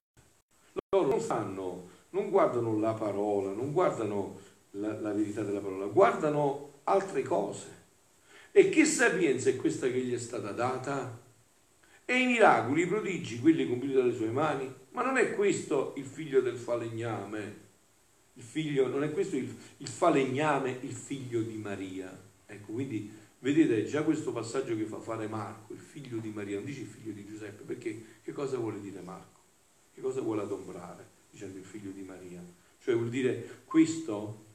Loro 0.89 1.09
non 1.09 1.19
sanno, 1.19 1.89
non 2.11 2.29
guardano 2.29 2.77
la 2.79 2.93
parola, 2.93 3.51
non 3.51 3.71
guardano 3.71 4.39
la, 4.71 4.99
la 4.99 5.11
verità 5.11 5.41
della 5.43 5.59
parola, 5.59 5.85
guardano 5.87 6.73
altre 6.83 7.23
cose. 7.23 7.75
E 8.51 8.69
che 8.69 8.85
sapienza 8.85 9.49
è 9.49 9.55
questa 9.55 9.87
che 9.87 9.99
gli 9.99 10.13
è 10.13 10.19
stata 10.19 10.51
data? 10.51 11.19
E 12.05 12.19
i 12.19 12.25
miracoli, 12.25 12.83
i 12.83 12.87
prodigi, 12.87 13.39
quelli 13.39 13.67
compiuti 13.67 13.93
dalle 13.93 14.15
sue 14.15 14.29
mani, 14.29 14.73
ma 14.91 15.03
non 15.03 15.17
è 15.17 15.33
questo 15.35 15.93
il 15.97 16.05
figlio 16.05 16.41
del 16.41 16.57
falegname? 16.57 17.65
il 18.37 18.43
figlio, 18.43 18.87
non 18.87 19.03
è 19.03 19.11
questo 19.11 19.35
il, 19.35 19.53
il 19.77 19.87
falegname, 19.87 20.77
il 20.81 20.93
figlio 20.93 21.41
di 21.41 21.57
Maria. 21.57 22.25
Ecco, 22.45 22.71
quindi 22.71 23.11
vedete 23.39 23.85
già 23.85 24.03
questo 24.03 24.31
passaggio 24.31 24.75
che 24.75 24.85
fa 24.85 24.99
fare 24.99 25.27
Marco, 25.27 25.73
il 25.73 25.79
figlio 25.79 26.17
di 26.17 26.29
Maria, 26.29 26.55
non 26.55 26.65
dice 26.65 26.81
il 26.81 26.87
figlio 26.87 27.11
di 27.11 27.25
Giuseppe, 27.25 27.63
perché 27.63 28.19
che 28.23 28.31
cosa 28.31 28.57
vuole 28.57 28.79
dire 28.79 29.01
Marco? 29.01 29.39
Che 29.93 30.01
cosa 30.01 30.21
vuole 30.21 30.41
adombrare 30.41 31.07
dicendo 31.29 31.57
il 31.57 31.65
figlio 31.65 31.91
di 31.91 32.01
Maria? 32.01 32.43
Cioè 32.79 32.95
vuol 32.95 33.09
dire 33.09 33.61
questo 33.65 34.45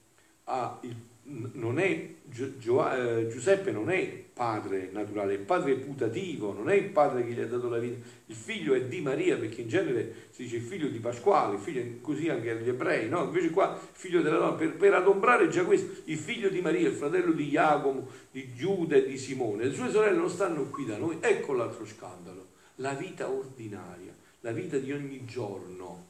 ha 0.44 0.78
il 0.82 0.96
non 1.24 1.78
è, 1.78 1.84
eh, 1.86 3.28
Giuseppe 3.28 3.70
non 3.70 3.90
è 3.90 4.22
padre 4.32 4.88
naturale, 4.92 5.34
è 5.34 5.38
padre 5.38 5.74
putativo, 5.76 6.52
non 6.52 6.68
è 6.68 6.74
il 6.74 6.88
padre 6.90 7.24
che 7.24 7.32
gli 7.32 7.40
ha 7.40 7.46
dato 7.46 7.68
la 7.68 7.78
vita, 7.78 8.04
il 8.26 8.34
figlio 8.34 8.74
è 8.74 8.84
di 8.84 9.00
Maria, 9.00 9.36
perché 9.36 9.60
in 9.60 9.68
genere 9.68 10.28
si 10.30 10.42
dice 10.42 10.56
il 10.56 10.62
figlio 10.62 10.88
di 10.88 10.98
Pasquale, 10.98 11.58
figlio 11.58 12.00
così 12.00 12.28
anche 12.28 12.50
agli 12.50 12.68
ebrei, 12.68 13.08
no? 13.08 13.24
invece 13.24 13.50
qua 13.50 13.78
figlio 13.92 14.20
della 14.20 14.38
donna, 14.38 14.54
per, 14.54 14.76
per, 14.76 14.94
adombrare 14.94 15.48
già 15.48 15.64
questo, 15.64 16.02
il 16.04 16.18
figlio 16.18 16.48
di 16.48 16.60
Maria, 16.60 16.88
il 16.88 16.94
fratello 16.94 17.32
di 17.32 17.48
Jacopo, 17.48 18.08
di 18.30 18.52
Giuda 18.54 18.96
e 18.96 19.06
di 19.06 19.16
Simone, 19.16 19.66
le 19.66 19.74
sue 19.74 19.90
sorelle 19.90 20.16
non 20.16 20.30
stanno 20.30 20.64
qui 20.70 20.86
da 20.86 20.96
noi, 20.96 21.18
ecco 21.20 21.52
l'altro 21.52 21.86
scandalo, 21.86 22.48
la 22.76 22.94
vita 22.94 23.30
ordinaria, 23.30 24.14
la 24.40 24.50
vita 24.50 24.76
di 24.78 24.92
ogni 24.92 25.24
giorno, 25.24 26.06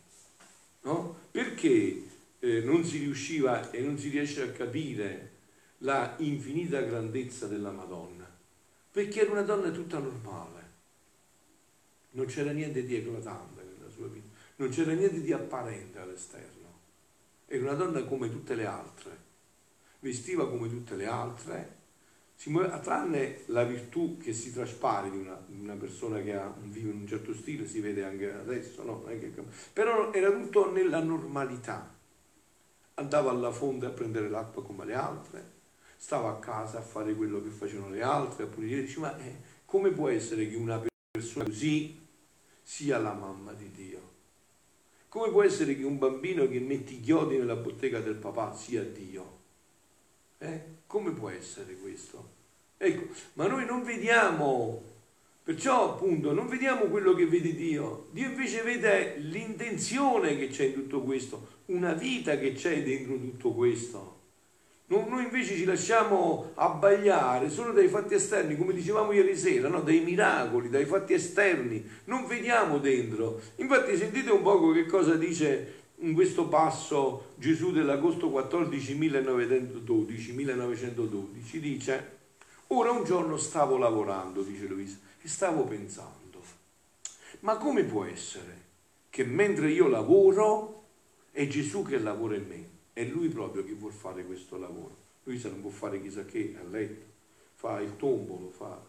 no? 0.83 1.17
perché 1.31 2.11
eh, 2.45 2.61
non 2.63 2.85
si 2.85 2.99
riusciva 2.99 3.71
e 3.71 3.81
non 3.83 3.97
si 3.97 4.09
riesce 4.09 4.43
a 4.43 4.51
capire 4.51 5.31
la 5.79 6.17
infinita 6.19 6.81
grandezza 6.81 7.47
della 7.47 7.71
Madonna, 7.71 8.29
perché 8.91 9.21
era 9.21 9.31
una 9.31 9.43
donna 9.43 9.71
tutta 9.71 10.01
normale, 10.01 10.71
non 12.11 12.27
c'era 12.27 12.51
niente 12.51 12.85
di 12.85 12.97
eclatante 12.97 13.63
nella 13.63 13.89
sua 13.89 14.09
vita, 14.09 14.27
non 14.57 14.71
c'era 14.71 14.93
niente 14.93 15.21
di 15.21 15.33
apparente 15.33 16.01
all'esterno, 16.01 16.81
era 17.47 17.63
una 17.63 17.75
donna 17.75 18.03
come 18.05 18.29
tutte 18.29 18.57
le 18.57 18.67
altre, 18.67 19.17
vestiva 20.01 20.49
come 20.49 20.69
tutte 20.69 20.97
le 20.97 21.07
altre, 21.07 21.81
muoveva, 22.47 22.81
tranne 22.81 23.43
la 23.47 23.63
virtù 23.63 24.19
che 24.19 24.33
si 24.33 24.53
traspare 24.53 25.13
di 25.13 25.19
una, 25.19 25.41
una 25.61 25.77
persona 25.77 26.21
che 26.21 26.35
ha, 26.35 26.53
vive 26.61 26.91
in 26.91 27.03
un 27.03 27.07
certo 27.07 27.33
stile, 27.35 27.69
si 27.69 27.79
vede 27.79 28.03
anche 28.03 28.33
adesso, 28.33 28.83
no? 28.83 29.05
però 29.73 30.13
era 30.13 30.33
tutto 30.33 30.73
nella 30.73 31.01
normalità 31.01 31.92
andava 32.95 33.31
alla 33.31 33.51
fonte 33.51 33.87
a 33.87 33.91
prendere 33.91 34.29
l'acqua 34.29 34.63
come 34.63 34.85
le 34.85 34.95
altre, 34.95 35.51
stava 35.97 36.31
a 36.31 36.39
casa 36.39 36.79
a 36.79 36.83
fare 36.83 37.15
quello 37.15 37.43
che 37.43 37.51
facevano 37.51 37.91
le 37.91 38.03
altre, 38.03 38.45
a 38.45 38.47
pulire, 38.47 38.83
dice 38.83 39.01
ma 39.01 39.17
eh, 39.19 39.37
come 39.65 39.91
può 39.91 40.09
essere 40.09 40.49
che 40.49 40.57
una 40.57 40.83
persona 41.11 41.45
così 41.45 42.01
sia 42.63 42.99
la 42.99 43.13
mamma 43.13 43.53
di 43.53 43.71
Dio? 43.71 44.11
Come 45.09 45.31
può 45.31 45.43
essere 45.43 45.77
che 45.77 45.85
un 45.85 45.99
bambino 45.99 46.49
che 46.49 46.59
mette 46.59 46.95
i 46.95 47.01
chiodi 47.01 47.37
nella 47.37 47.57
bottega 47.57 48.01
del 48.01 48.15
papà 48.15 48.55
sia 48.55 48.83
Dio? 48.83 49.41
Eh? 50.39 50.65
Come 50.87 51.13
può 51.13 51.29
essere 51.29 51.77
questo? 51.77 52.41
Ecco, 52.79 53.15
ma 53.35 53.47
noi 53.47 53.65
non 53.65 53.85
vediamo 53.85 54.83
Perciò 55.45 55.95
appunto 55.95 56.33
non 56.33 56.47
vediamo 56.47 56.85
quello 56.85 57.15
che 57.15 57.27
vede 57.27 57.53
Dio, 57.55 58.07
Dio 58.13 58.29
invece 58.29 58.63
vede 58.63 59.17
l'intenzione 59.19 60.39
che 60.39 60.47
c'è 60.47 60.67
in 60.67 60.75
tutto 60.75 61.01
questo, 61.03 61.49
una 61.67 61.95
vita 61.95 62.39
che 62.39 62.53
c'è 62.53 62.85
dentro 62.85 63.17
tutto 63.19 63.53
questo. 63.53 64.21
Noi 64.87 65.25
invece 65.25 65.57
ci 65.57 65.65
lasciamo 65.65 66.53
abbagliare 66.55 67.49
solo 67.49 67.73
dai 67.73 67.89
fatti 67.89 68.15
esterni, 68.15 68.57
come 68.57 68.73
dicevamo 68.75 69.11
ieri 69.11 69.35
sera, 69.37 69.69
no? 69.69 69.81
dai 69.81 70.01
miracoli, 70.01 70.69
dai 70.69 70.85
fatti 70.85 71.15
esterni, 71.15 71.83
non 72.05 72.27
vediamo 72.27 72.79
dentro. 72.79 73.41
Infatti 73.57 73.97
sentite 73.97 74.31
un 74.31 74.43
poco 74.43 74.71
che 74.71 74.85
cosa 74.87 75.17
dice 75.17 75.81
in 76.01 76.15
questo 76.15 76.47
passo 76.47 77.33
Gesù 77.37 77.73
dell'agosto 77.73 78.29
14 78.31 78.95
1912, 78.95 80.33
1912, 80.33 81.61
dice, 81.61 82.19
ora 82.69 82.91
un 82.91 83.05
giorno 83.05 83.37
stavo 83.39 83.79
lavorando, 83.79 84.43
dice 84.43 84.67
Luisa, 84.67 84.99
e 85.23 85.29
stavo 85.29 85.65
pensando, 85.65 86.43
ma 87.41 87.57
come 87.57 87.85
può 87.85 88.05
essere 88.05 88.61
che 89.09 89.25
mentre 89.25 89.71
io 89.71 89.87
lavoro 89.87 90.85
è 91.31 91.47
Gesù 91.47 91.85
che 91.85 91.99
lavora 91.99 92.35
in 92.35 92.47
me? 92.47 92.69
È 92.93 93.05
lui 93.05 93.29
proprio 93.29 93.65
che 93.65 93.73
vuol 93.73 93.93
fare 93.93 94.25
questo 94.25 94.59
lavoro. 94.59 94.97
Lui 95.25 95.39
se 95.39 95.49
non 95.49 95.61
può 95.61 95.71
fare 95.71 96.03
chissà 96.03 96.25
che 96.25 96.57
a 96.59 96.69
letto, 96.69 97.07
fa 97.55 97.81
il 97.81 97.97
tombolo, 97.97 98.51
fa. 98.51 98.85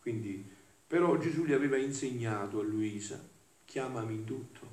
Quindi, 0.00 0.44
però 0.86 1.16
Gesù 1.18 1.44
gli 1.44 1.52
aveva 1.52 1.76
insegnato 1.76 2.58
a 2.58 2.64
Luisa, 2.64 3.22
chiamami 3.64 4.14
in 4.14 4.24
tutto, 4.24 4.66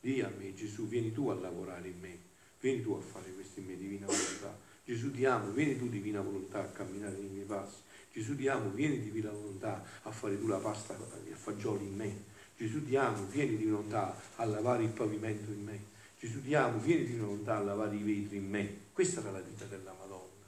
di 0.00 0.20
a 0.20 0.32
me 0.36 0.52
Gesù, 0.54 0.88
vieni 0.88 1.12
tu 1.12 1.28
a 1.28 1.34
lavorare 1.34 1.88
in 1.88 2.00
me, 2.00 2.18
vieni 2.60 2.82
tu 2.82 2.92
a 2.92 3.00
fare 3.00 3.30
questo 3.32 3.60
in 3.60 3.66
me, 3.66 3.76
divina 3.76 4.06
volontà. 4.06 4.58
Gesù 4.84 5.12
ti 5.12 5.24
amo, 5.24 5.50
vieni 5.50 5.76
tu 5.76 5.88
divina 5.88 6.20
volontà 6.20 6.60
a 6.60 6.68
camminare 6.68 7.16
nei 7.16 7.28
miei 7.28 7.44
passi. 7.44 7.78
Gesù 8.16 8.34
ti 8.34 8.48
amo, 8.48 8.70
vieni 8.70 8.96
di 8.96 9.10
divina 9.10 9.30
volontà 9.30 9.84
a 10.04 10.10
fare 10.10 10.40
tu 10.40 10.46
la 10.46 10.56
pasta 10.56 10.94
a 10.94 11.36
fagioli 11.36 11.84
in 11.84 11.96
me. 11.96 12.24
Gesù 12.56 12.82
ti 12.82 12.96
amo, 12.96 13.26
vieni 13.26 13.58
di 13.58 13.66
volontà 13.66 14.18
a 14.36 14.44
lavare 14.46 14.84
il 14.84 14.88
pavimento 14.88 15.50
in 15.50 15.62
me. 15.62 15.84
Gesù 16.18 16.42
ti 16.42 16.54
amo, 16.54 16.78
vieni 16.78 17.04
di 17.04 17.18
volontà 17.18 17.58
a 17.58 17.60
lavare 17.60 17.94
i 17.94 18.02
vetri 18.02 18.38
in 18.38 18.48
me. 18.48 18.78
Questa 18.94 19.20
era 19.20 19.32
la 19.32 19.40
vita 19.40 19.66
della 19.66 19.92
Madonna. 19.92 20.46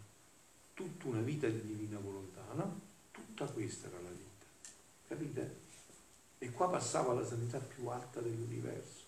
Tutta 0.73 1.09
una 1.09 1.21
vita 1.21 1.47
di 1.47 1.61
divina 1.61 1.99
volontà, 1.99 2.41
no? 2.55 2.81
Tutta 3.13 3.45
questa 3.45 3.89
era 3.89 4.01
la 4.01 4.09
vita. 4.09 4.47
Capite? 5.07 5.57
E 6.39 6.51
qua 6.51 6.71
passava 6.71 7.13
la 7.13 7.27
sanità 7.27 7.59
più 7.59 7.87
alta 7.89 8.21
dell'universo. 8.21 9.05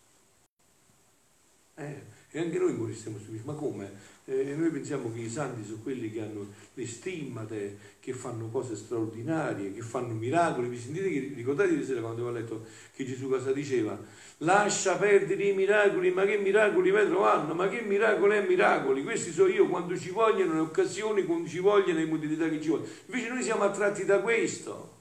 Eh, 1.76 2.02
e 2.32 2.38
anche 2.38 2.58
noi 2.58 2.74
vorremmo 2.74 3.18
stupiti, 3.18 3.42
ma 3.44 3.54
come? 3.54 3.90
Eh, 4.24 4.54
noi 4.54 4.70
pensiamo 4.70 5.12
che 5.12 5.18
i 5.18 5.28
santi 5.28 5.64
sono 5.64 5.80
quelli 5.82 6.12
che 6.12 6.20
hanno 6.20 6.46
le 6.74 6.86
stimmate, 6.86 7.78
che 7.98 8.12
fanno 8.12 8.46
cose 8.48 8.76
straordinarie, 8.76 9.72
che 9.74 9.80
fanno 9.80 10.14
miracoli. 10.14 10.68
Vi 10.68 10.78
sentite 10.78 11.10
che 11.10 11.32
ricordate 11.34 11.70
ieri 11.70 11.84
sera 11.84 12.00
quando 12.00 12.22
avevo 12.22 12.38
letto 12.38 12.66
che 12.94 13.04
Gesù 13.04 13.28
cosa 13.28 13.50
diceva? 13.50 13.98
Lascia 14.38 14.96
perdere 14.96 15.42
i 15.42 15.52
miracoli, 15.54 16.12
ma 16.12 16.24
che 16.24 16.38
miracoli 16.38 16.92
mai 16.92 17.08
trovano? 17.08 17.52
Ma 17.52 17.68
che 17.68 17.80
miracoli 17.80 18.36
è 18.36 18.46
miracoli? 18.46 19.02
Questi 19.02 19.32
sono 19.32 19.48
io 19.48 19.66
quando 19.66 19.98
ci 19.98 20.10
vogliono 20.10 20.54
le 20.54 20.60
occasioni, 20.60 21.24
quando 21.24 21.48
ci 21.48 21.58
vogliono 21.58 21.98
le 21.98 22.06
modalità 22.06 22.48
che 22.48 22.60
ci 22.60 22.68
vogliono. 22.68 22.88
Invece 23.06 23.28
noi 23.28 23.42
siamo 23.42 23.64
attratti 23.64 24.04
da 24.04 24.20
questo. 24.20 24.98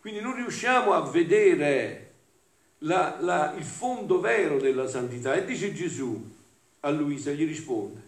Quindi 0.00 0.20
non 0.20 0.36
riusciamo 0.36 0.92
a 0.92 1.10
vedere 1.10 2.12
la, 2.78 3.16
la, 3.20 3.54
il 3.58 3.64
fondo 3.64 4.20
vero 4.20 4.60
della 4.60 4.86
santità. 4.86 5.34
E 5.34 5.44
dice 5.44 5.72
Gesù 5.74 6.33
a 6.84 6.90
Luisa, 6.90 7.32
gli 7.32 7.46
risponde, 7.46 8.02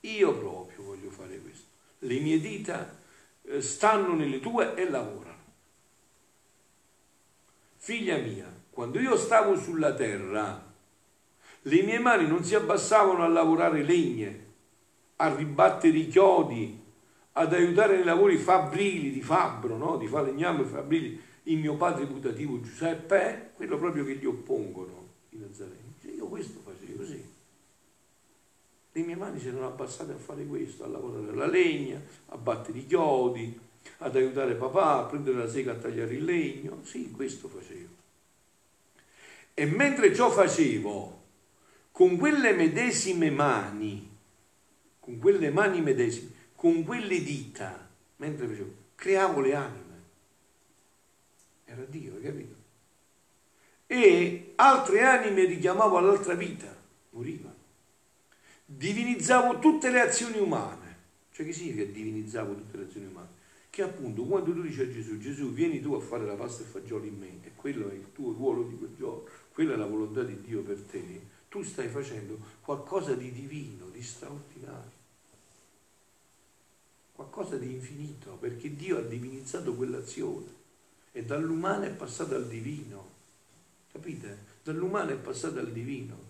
io 0.00 0.36
proprio 0.36 0.84
voglio 0.84 1.10
fare 1.10 1.38
questo. 1.38 1.66
Le 2.00 2.18
mie 2.18 2.40
dita 2.40 2.98
eh, 3.42 3.60
stanno 3.60 4.14
nelle 4.14 4.40
tue 4.40 4.74
e 4.74 4.88
lavorano. 4.88 5.34
Figlia 7.76 8.16
mia, 8.16 8.50
quando 8.70 8.98
io 8.98 9.16
stavo 9.16 9.56
sulla 9.56 9.94
terra, 9.94 10.64
le 11.62 11.82
mie 11.82 11.98
mani 11.98 12.26
non 12.26 12.42
si 12.42 12.54
abbassavano 12.54 13.22
a 13.22 13.28
lavorare 13.28 13.82
legne, 13.82 14.44
a 15.16 15.34
ribattere 15.34 15.98
i 15.98 16.08
chiodi, 16.08 16.82
ad 17.32 17.52
aiutare 17.52 17.96
nei 17.96 18.04
lavori 18.04 18.38
fabbrili 18.38 19.10
di 19.10 19.20
fabbro, 19.20 19.76
no? 19.76 19.96
di 19.98 20.06
falegname 20.06 20.64
fabbrili, 20.64 21.20
il 21.44 21.58
mio 21.58 21.76
padre 21.76 22.06
putativo 22.06 22.60
Giuseppe, 22.60 23.50
quello 23.54 23.76
proprio 23.76 24.04
che 24.04 24.16
gli 24.16 24.24
oppongono 24.24 25.08
i 25.30 25.36
Nazareni. 25.36 25.94
Io 26.16 26.26
questo. 26.26 26.65
Le 28.96 29.02
mie 29.02 29.14
mani 29.14 29.38
si 29.38 29.48
erano 29.48 29.66
abbassate 29.66 30.12
a 30.12 30.16
fare 30.16 30.46
questo, 30.46 30.82
a 30.82 30.86
lavorare 30.86 31.34
la 31.34 31.46
legna, 31.46 32.00
a 32.28 32.38
battere 32.38 32.78
i 32.78 32.86
chiodi, 32.86 33.60
ad 33.98 34.16
aiutare 34.16 34.54
papà, 34.54 35.00
a 35.00 35.04
prendere 35.04 35.36
la 35.36 35.46
sega 35.50 35.72
a 35.72 35.74
tagliare 35.74 36.14
il 36.14 36.24
legno. 36.24 36.80
Sì, 36.82 37.10
questo 37.10 37.46
facevo. 37.46 37.92
E 39.52 39.66
mentre 39.66 40.14
ciò 40.14 40.30
facevo, 40.30 41.24
con 41.92 42.16
quelle 42.16 42.54
medesime 42.54 43.28
mani, 43.28 44.16
con 44.98 45.18
quelle 45.18 45.50
mani 45.50 45.82
medesime, 45.82 46.30
con 46.54 46.82
quelle 46.82 47.22
dita, 47.22 47.90
mentre 48.16 48.46
facevo, 48.46 48.72
creavo 48.94 49.40
le 49.40 49.54
anime. 49.54 50.02
Era 51.66 51.84
Dio, 51.84 52.14
hai 52.14 52.22
capito? 52.22 52.54
E 53.88 54.52
altre 54.56 55.02
anime 55.02 55.44
richiamavo 55.44 55.98
all'altra 55.98 56.32
vita, 56.32 56.74
morivano 57.10 57.55
divinizzavo 58.66 59.60
tutte 59.60 59.90
le 59.90 60.00
azioni 60.00 60.38
umane. 60.38 60.84
Cioè 61.30 61.46
che 61.46 61.52
significa 61.52 61.84
divinizzavo 61.84 62.54
tutte 62.54 62.76
le 62.76 62.84
azioni 62.84 63.06
umane? 63.06 63.28
Che 63.70 63.82
appunto 63.82 64.24
quando 64.24 64.52
tu 64.52 64.62
dici 64.62 64.80
a 64.80 64.90
Gesù, 64.90 65.18
Gesù 65.18 65.52
vieni 65.52 65.80
tu 65.80 65.92
a 65.92 66.00
fare 66.00 66.24
la 66.24 66.34
pasta 66.34 66.62
e 66.62 66.66
fagioli 66.66 67.08
in 67.08 67.18
me, 67.18 67.38
e 67.42 67.52
quello 67.54 67.90
è 67.90 67.94
il 67.94 68.12
tuo 68.12 68.32
ruolo 68.32 68.62
di 68.64 68.76
quel 68.76 68.94
giorno, 68.96 69.28
quella 69.52 69.74
è 69.74 69.76
la 69.76 69.86
volontà 69.86 70.22
di 70.22 70.40
Dio 70.40 70.62
per 70.62 70.80
te, 70.80 71.20
tu 71.48 71.62
stai 71.62 71.88
facendo 71.88 72.38
qualcosa 72.62 73.14
di 73.14 73.30
divino, 73.32 73.88
di 73.90 74.02
straordinario, 74.02 74.92
qualcosa 77.12 77.56
di 77.56 77.72
infinito, 77.72 78.32
perché 78.40 78.74
Dio 78.74 78.98
ha 78.98 79.02
divinizzato 79.02 79.74
quell'azione 79.74 80.54
e 81.12 81.24
dall'umano 81.24 81.84
è 81.84 81.90
passato 81.90 82.34
al 82.34 82.48
divino, 82.48 83.10
capite? 83.92 84.38
Dall'umano 84.62 85.10
è 85.10 85.16
passato 85.16 85.58
al 85.58 85.70
divino. 85.70 86.25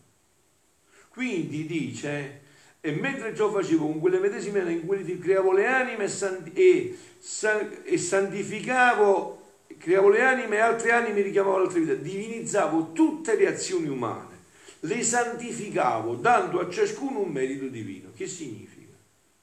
Quindi 1.16 1.64
dice, 1.64 2.40
e 2.78 2.92
mentre 2.92 3.34
ciò 3.34 3.50
facevo 3.50 3.86
con 3.86 4.00
quelle 4.00 4.18
medesime 4.18 4.70
in 4.70 4.84
cui 4.84 5.18
creavo 5.18 5.50
le 5.50 5.66
anime 5.66 6.04
e, 6.04 6.08
santi- 6.08 6.52
e, 6.52 6.98
san- 7.18 7.80
e 7.84 7.96
santificavo, 7.96 9.44
creavo 9.78 10.10
le 10.10 10.20
anime 10.20 10.56
e 10.56 10.60
altre 10.60 10.92
anime 10.92 11.22
richiamavo 11.22 11.56
altre 11.56 11.80
vite, 11.80 12.02
divinizzavo 12.02 12.92
tutte 12.92 13.34
le 13.34 13.46
azioni 13.46 13.88
umane, 13.88 14.40
le 14.80 15.02
santificavo 15.02 16.16
dando 16.16 16.60
a 16.60 16.68
ciascuno 16.68 17.20
un 17.20 17.32
merito 17.32 17.66
divino. 17.68 18.10
Che 18.14 18.26
significa? 18.26 18.92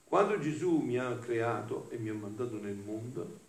Quando 0.04 0.38
Gesù 0.38 0.76
mi 0.76 0.96
ha 0.96 1.18
creato 1.18 1.88
e 1.90 1.96
mi 1.96 2.08
ha 2.08 2.14
mandato 2.14 2.56
nel 2.62 2.76
mondo, 2.76 3.40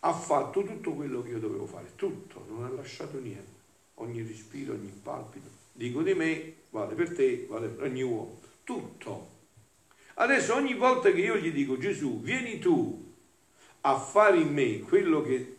ha 0.00 0.12
fatto 0.12 0.64
tutto 0.64 0.94
quello 0.94 1.22
che 1.22 1.28
io 1.28 1.38
dovevo 1.38 1.66
fare, 1.66 1.92
tutto, 1.94 2.44
non 2.48 2.64
ha 2.64 2.70
lasciato 2.70 3.20
niente, 3.20 3.60
ogni 3.94 4.20
respiro, 4.26 4.72
ogni 4.72 4.92
palpito. 5.00 5.65
Dico 5.76 6.02
di 6.02 6.14
me, 6.14 6.54
vale 6.70 6.94
per 6.94 7.14
te, 7.14 7.46
vale 7.48 7.68
per 7.68 7.84
ogni 7.84 8.02
uomo, 8.02 8.40
tutto. 8.64 9.34
Adesso 10.14 10.54
ogni 10.54 10.74
volta 10.74 11.10
che 11.12 11.20
io 11.20 11.36
gli 11.36 11.52
dico 11.52 11.78
Gesù, 11.78 12.20
vieni 12.20 12.58
tu 12.58 13.14
a 13.82 13.98
fare 13.98 14.38
in 14.38 14.52
me 14.52 14.80
quello 14.80 15.22
che 15.22 15.56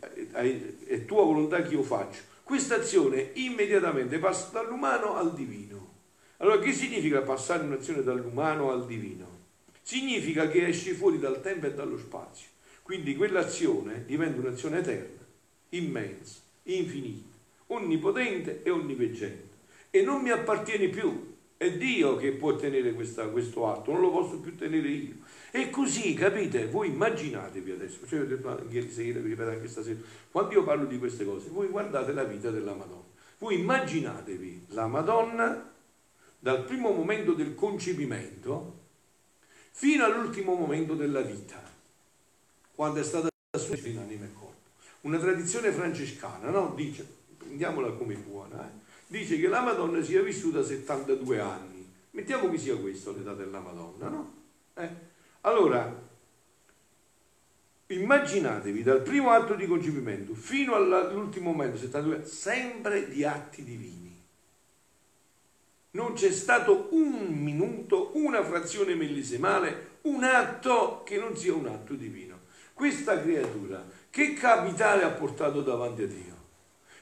è 0.84 1.04
tua 1.06 1.22
volontà 1.22 1.62
che 1.62 1.74
io 1.74 1.82
faccio, 1.82 2.20
questa 2.42 2.76
azione 2.76 3.30
immediatamente 3.34 4.18
passa 4.18 4.50
dall'umano 4.52 5.14
al 5.14 5.32
divino. 5.34 5.94
Allora 6.38 6.58
che 6.58 6.72
significa 6.72 7.22
passare 7.22 7.64
un'azione 7.64 8.02
dall'umano 8.02 8.70
al 8.70 8.84
divino? 8.84 9.36
Significa 9.80 10.48
che 10.48 10.66
esci 10.66 10.92
fuori 10.92 11.18
dal 11.18 11.40
tempo 11.40 11.66
e 11.66 11.74
dallo 11.74 11.96
spazio 11.96 12.48
quindi 12.88 13.16
quell'azione 13.16 14.06
diventa 14.06 14.40
un'azione 14.40 14.78
eterna, 14.78 15.22
immensa, 15.68 16.38
infinita, 16.62 17.28
onnipotente 17.66 18.62
e 18.62 18.70
onniveggente. 18.70 19.47
E 19.90 20.02
non 20.02 20.22
mi 20.22 20.30
appartiene 20.30 20.88
più. 20.88 21.36
È 21.56 21.72
Dio 21.72 22.16
che 22.16 22.32
può 22.32 22.54
tenere 22.54 22.92
questa, 22.92 23.26
questo 23.26 23.66
atto, 23.66 23.90
non 23.90 24.00
lo 24.00 24.10
posso 24.10 24.38
più 24.38 24.54
tenere 24.54 24.88
io. 24.88 25.14
E 25.50 25.70
così, 25.70 26.14
capite, 26.14 26.68
voi 26.68 26.88
immaginatevi 26.88 27.72
adesso, 27.72 28.06
cioè, 28.06 28.20
ieri 28.68 28.90
sera, 28.90 29.18
vi 29.18 29.30
ripeto 29.30 29.50
anche 29.50 29.66
stasera, 29.66 29.98
quando 30.30 30.52
io 30.52 30.62
parlo 30.62 30.84
di 30.84 30.98
queste 30.98 31.24
cose, 31.24 31.48
voi 31.48 31.66
guardate 31.66 32.12
la 32.12 32.22
vita 32.22 32.50
della 32.50 32.74
Madonna. 32.74 33.06
Voi 33.38 33.58
immaginatevi 33.58 34.66
la 34.68 34.86
Madonna 34.86 35.72
dal 36.38 36.64
primo 36.64 36.92
momento 36.92 37.32
del 37.32 37.54
concepimento 37.56 38.78
fino 39.72 40.04
all'ultimo 40.04 40.54
momento 40.54 40.94
della 40.94 41.22
vita 41.22 41.60
quando 42.74 43.00
è 43.00 43.02
stata 43.02 43.28
assunta 43.50 43.88
in 43.88 43.98
anima 43.98 44.24
e 44.24 44.32
corpo. 44.32 44.54
Una 45.00 45.18
tradizione 45.18 45.72
francescana, 45.72 46.50
no? 46.50 46.72
Dice, 46.76 47.06
prendiamola 47.36 47.90
come 47.92 48.14
buona, 48.14 48.64
eh? 48.64 48.86
Dice 49.08 49.38
che 49.38 49.48
la 49.48 49.60
Madonna 49.60 50.02
sia 50.02 50.22
vissuta 50.22 50.62
72 50.62 51.40
anni. 51.40 51.92
Mettiamo 52.12 52.48
che 52.50 52.58
sia 52.58 52.76
questo 52.76 53.12
l'età 53.12 53.34
della 53.34 53.58
Madonna, 53.58 54.08
no? 54.08 54.34
Eh? 54.74 54.88
Allora, 55.42 56.06
immaginatevi 57.86 58.82
dal 58.82 59.02
primo 59.02 59.30
atto 59.30 59.54
di 59.54 59.66
concepimento 59.66 60.34
fino 60.34 60.74
all'ultimo 60.74 61.50
momento, 61.50 61.76
72 61.78 62.24
sempre 62.24 63.08
di 63.08 63.24
atti 63.24 63.64
divini. 63.64 64.16
Non 65.90 66.12
c'è 66.12 66.30
stato 66.30 66.88
un 66.92 67.26
minuto, 67.28 68.12
una 68.14 68.44
frazione 68.44 68.94
millisimale, 68.94 69.96
un 70.02 70.22
atto 70.22 71.02
che 71.04 71.18
non 71.18 71.36
sia 71.36 71.54
un 71.54 71.66
atto 71.66 71.94
divino 71.94 72.28
questa 72.78 73.20
creatura 73.20 73.84
che 74.08 74.34
capitale 74.34 75.02
ha 75.02 75.10
portato 75.10 75.62
davanti 75.62 76.02
a 76.02 76.06
Dio? 76.06 76.27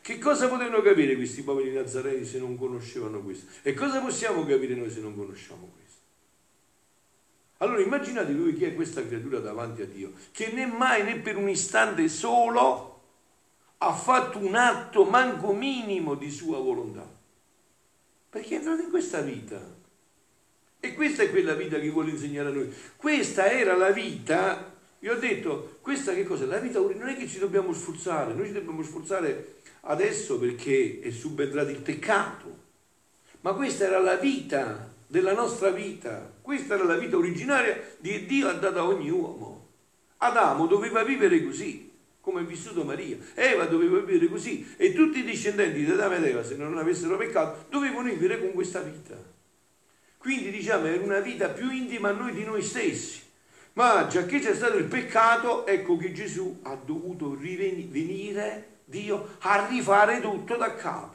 Che 0.07 0.21
cosa 0.21 0.47
potevano 0.47 0.83
capire 0.83 1.17
questi 1.17 1.43
poveri 1.43 1.73
nazareni 1.73 2.25
se 2.25 2.39
non 2.39 2.57
conoscevano 2.57 3.23
questo? 3.23 3.47
E 3.63 3.75
cosa 3.75 3.99
possiamo 3.99 4.47
capire 4.47 4.77
noi 4.77 4.89
se 4.89 5.01
non 5.01 5.17
conosciamo 5.17 5.69
questo? 5.75 6.01
Allora 7.57 7.81
immaginate 7.81 8.33
voi 8.33 8.55
chi 8.55 8.67
è 8.67 8.75
questa 8.77 9.05
creatura 9.05 9.41
davanti 9.41 9.83
a 9.83 9.87
Dio, 9.87 10.13
che 10.31 10.53
né 10.53 10.65
mai 10.65 11.03
né 11.03 11.19
per 11.19 11.37
un 11.37 11.49
istante 11.49 12.07
solo 12.07 13.03
ha 13.79 13.93
fatto 13.93 14.39
un 14.39 14.55
atto 14.55 15.03
manco 15.07 15.53
minimo 15.53 16.15
di 16.15 16.31
sua 16.31 16.61
volontà. 16.61 17.05
Perché 18.31 18.55
è 18.55 18.59
entrato 18.59 18.83
in 18.83 18.91
questa 18.91 19.23
vita. 19.23 19.61
E 20.79 20.95
questa 20.95 21.25
è 21.25 21.31
quella 21.31 21.55
vita 21.55 21.81
che 21.81 21.91
vuole 21.91 22.11
insegnare 22.11 22.51
a 22.51 22.53
noi. 22.53 22.73
Questa 22.95 23.51
era 23.51 23.75
la 23.75 23.91
vita 23.91 24.73
vi 24.99 25.09
ho 25.09 25.19
detto, 25.19 25.79
questa 25.83 26.15
che 26.15 26.25
cosa? 26.25 26.47
La 26.47 26.59
vita 26.59 26.81
non 26.81 27.09
è 27.09 27.17
che 27.17 27.29
ci 27.29 27.39
dobbiamo 27.39 27.73
sforzare, 27.73 28.35
noi 28.35 28.47
ci 28.47 28.53
dobbiamo 28.53 28.83
sforzare 28.83 29.56
adesso 29.87 30.39
perché 30.39 31.01
è 31.01 31.11
subentrato 31.11 31.71
il 31.71 31.81
peccato, 31.81 32.65
ma 33.41 33.53
questa 33.53 33.85
era 33.85 33.99
la 34.01 34.17
vita 34.17 34.93
della 35.07 35.33
nostra 35.33 35.71
vita, 35.71 36.33
questa 36.41 36.75
era 36.75 36.85
la 36.85 36.97
vita 36.97 37.17
originaria 37.17 37.81
di 37.99 38.27
Dio 38.27 38.49
ha 38.49 38.53
dato 38.53 38.79
a 38.79 38.87
ogni 38.87 39.11
uomo. 39.11 39.55
Adamo 40.19 40.67
doveva 40.67 41.05
vivere 41.05 41.45
così, 41.45 41.93
come 42.21 42.41
è 42.41 42.45
vissuto 42.45 42.83
Maria, 42.83 43.17
Eva 43.35 43.67
doveva 43.67 44.01
vivere 44.01 44.29
così. 44.29 44.75
E 44.77 44.93
tutti 44.93 45.21
i 45.21 45.25
discendenti 45.25 45.85
di 45.85 45.91
Adamo 45.91 46.17
ed 46.17 46.25
Eva, 46.25 46.43
se 46.43 46.57
non 46.57 46.77
avessero 46.77 47.17
peccato, 47.17 47.67
dovevano 47.71 48.09
vivere 48.09 48.41
con 48.41 48.53
questa 48.53 48.81
vita. 48.81 49.17
Quindi 50.19 50.51
diciamo 50.51 50.87
era 50.87 51.03
una 51.03 51.21
vita 51.21 51.51
più 51.51 51.71
intima 51.71 52.09
a 52.09 52.13
noi 52.13 52.33
di 52.33 52.43
noi 52.43 52.63
stessi. 52.63 53.23
Ma 53.75 54.07
già 54.09 54.25
che 54.25 54.41
c'è 54.41 54.55
stato 54.55 54.79
il 54.79 54.87
peccato, 54.87 55.67
ecco 55.67 55.97
che 55.97 56.11
Gesù 56.13 56.61
ha 56.63 56.75
dovuto 56.75 57.37
rivenire, 57.39 58.76
Dio, 58.89 59.37
a 59.41 59.67
rifare 59.67 60.21
tutto 60.21 60.57
da 60.57 60.75
capo. 60.75 61.15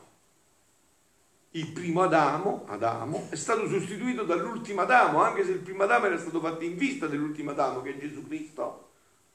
Il 1.51 1.71
primo 1.71 2.03
Adamo, 2.03 2.65
Adamo, 2.67 3.27
è 3.29 3.35
stato 3.35 3.67
sostituito 3.67 4.23
dall'ultimo 4.23 4.81
Adamo, 4.81 5.21
anche 5.21 5.43
se 5.43 5.51
il 5.51 5.59
primo 5.59 5.83
Adamo 5.83 6.05
era 6.05 6.17
stato 6.17 6.39
fatto 6.39 6.63
in 6.63 6.77
vista 6.77 7.07
dell'ultimo 7.07 7.51
Adamo, 7.51 7.81
che 7.81 7.95
è 7.95 7.99
Gesù 7.99 8.25
Cristo. 8.27 8.89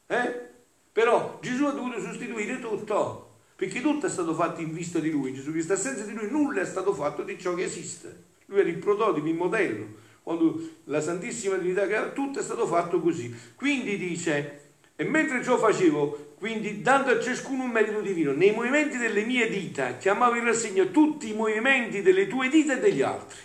Eh? 0.07 0.49
Però 0.92 1.38
Gesù 1.40 1.64
ha 1.64 1.72
dovuto 1.72 2.01
sostituire 2.01 2.61
tutto, 2.61 3.31
perché 3.57 3.81
tutto 3.81 4.07
è 4.07 4.11
stato 4.11 4.35
fatto 4.35 4.61
in 4.61 4.72
vista 4.72 4.99
di 4.99 5.11
Lui, 5.11 5.35
Gesù 5.35 5.51
Cristo. 5.51 5.77
Senza 5.77 6.05
di 6.05 6.12
Lui 6.12 6.31
nulla 6.31 6.61
è 6.61 6.66
stato 6.66 6.94
fatto 6.94 7.22
di 7.22 7.38
ciò 7.38 7.55
che 7.55 7.64
esiste. 7.64 8.25
Lui 8.46 8.61
era 8.61 8.68
il 8.68 8.79
prototipo, 8.79 9.27
il 9.27 9.35
modello 9.35 10.05
quando 10.27 10.61
la 10.87 11.01
Santissima 11.01 11.55
Trinità 11.55 11.87
tutto 12.11 12.40
è 12.40 12.42
stato 12.42 12.66
fatto 12.66 13.01
così. 13.01 13.33
Quindi 13.55 13.96
dice, 13.96 14.72
e 14.96 15.05
mentre 15.05 15.44
ciò 15.44 15.57
facevo, 15.57 16.26
quindi 16.38 16.83
dando 16.83 17.11
a 17.11 17.20
ciascuno 17.20 17.64
un 17.64 17.70
merito 17.70 18.01
divino, 18.01 18.33
nei 18.33 18.53
movimenti 18.53 18.99
delle 18.99 19.25
mie 19.25 19.49
dita 19.49 19.96
chiamavo 19.96 20.37
in 20.37 20.44
rassegna 20.44 20.85
tutti 20.85 21.31
i 21.31 21.35
movimenti 21.35 22.03
delle 22.03 22.27
tue 22.27 22.49
dita 22.49 22.75
e 22.75 22.81
degli 22.81 23.03
altri. 23.03 23.40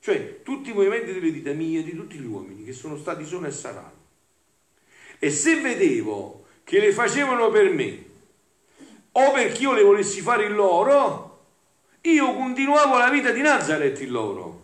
Cioè 0.00 0.42
tutti 0.42 0.70
i 0.70 0.72
movimenti 0.72 1.12
delle 1.12 1.30
dita 1.30 1.52
mie 1.52 1.80
e 1.80 1.84
di 1.84 1.94
tutti 1.94 2.16
gli 2.16 2.26
uomini 2.26 2.64
che 2.64 2.72
sono 2.72 2.96
stati, 2.96 3.24
sono 3.24 3.46
e 3.46 3.50
saranno. 3.50 4.02
E 5.18 5.30
se 5.30 5.60
vedevo 5.60 6.46
che 6.64 6.80
le 6.80 6.92
facevano 6.92 7.50
per 7.50 7.70
me, 7.70 8.04
o 9.12 9.32
perché 9.32 9.62
io 9.62 9.72
le 9.72 9.82
volessi 9.82 10.20
fare 10.20 10.46
in 10.46 10.54
loro, 10.54 11.46
io 12.02 12.34
continuavo 12.34 12.98
la 12.98 13.08
vita 13.08 13.30
di 13.30 13.40
Nazareth 13.40 14.00
in 14.00 14.10
loro 14.10 14.62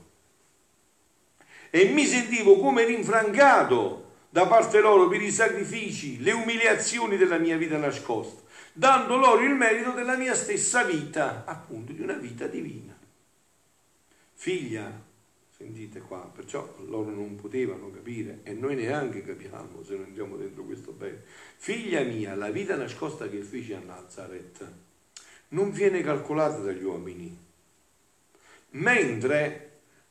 e 1.70 1.84
mi 1.84 2.04
sentivo 2.04 2.58
come 2.58 2.84
rinfrancato 2.84 3.99
da 4.30 4.46
parte 4.46 4.80
loro 4.80 5.08
per 5.08 5.20
i 5.20 5.30
sacrifici, 5.32 6.20
le 6.22 6.32
umiliazioni 6.32 7.16
della 7.16 7.38
mia 7.38 7.56
vita 7.56 7.76
nascosta, 7.76 8.42
dando 8.72 9.16
loro 9.16 9.42
il 9.42 9.54
merito 9.54 9.90
della 9.90 10.16
mia 10.16 10.34
stessa 10.34 10.84
vita, 10.84 11.42
appunto 11.44 11.92
di 11.92 12.00
una 12.00 12.14
vita 12.14 12.46
divina. 12.46 12.96
Figlia, 14.34 14.90
sentite 15.54 16.00
qua, 16.00 16.30
perciò 16.32 16.76
loro 16.86 17.10
non 17.10 17.34
potevano 17.34 17.90
capire 17.90 18.40
e 18.44 18.52
noi 18.52 18.76
neanche 18.76 19.22
capiamo 19.22 19.82
se 19.82 19.96
non 19.96 20.04
entriamo 20.06 20.36
dentro 20.36 20.62
questo 20.62 20.92
bene. 20.92 21.24
Figlia 21.56 22.02
mia, 22.02 22.34
la 22.36 22.50
vita 22.50 22.76
nascosta 22.76 23.28
che 23.28 23.42
feci 23.42 23.74
a 23.74 23.80
Nazareth 23.80 24.72
non 25.48 25.72
viene 25.72 26.02
calcolata 26.02 26.58
dagli 26.58 26.84
uomini, 26.84 27.36
mentre 28.70 29.69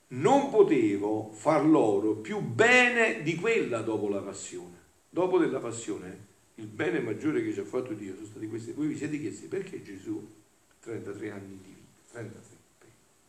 non 0.09 0.49
potevo 0.49 1.31
far 1.31 1.65
loro 1.65 2.15
più 2.15 2.39
bene 2.39 3.21
di 3.21 3.35
quella 3.35 3.81
dopo 3.81 4.07
la 4.07 4.21
passione. 4.21 4.77
Dopo 5.09 5.37
della 5.37 5.59
passione, 5.59 6.27
il 6.55 6.67
bene 6.67 6.99
maggiore 6.99 7.43
che 7.43 7.53
ci 7.53 7.59
ha 7.59 7.65
fatto 7.65 7.93
Dio 7.93 8.15
sono 8.15 8.25
stati 8.25 8.47
questi. 8.47 8.71
Voi 8.71 8.87
vi 8.87 8.97
siete 8.97 9.19
chiesti 9.19 9.47
perché 9.47 9.81
Gesù, 9.81 10.27
33 10.81 11.31
anni 11.31 11.59
di 11.61 11.73
vita, 11.73 12.11
33, 12.11 12.57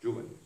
giovanissimo, 0.00 0.38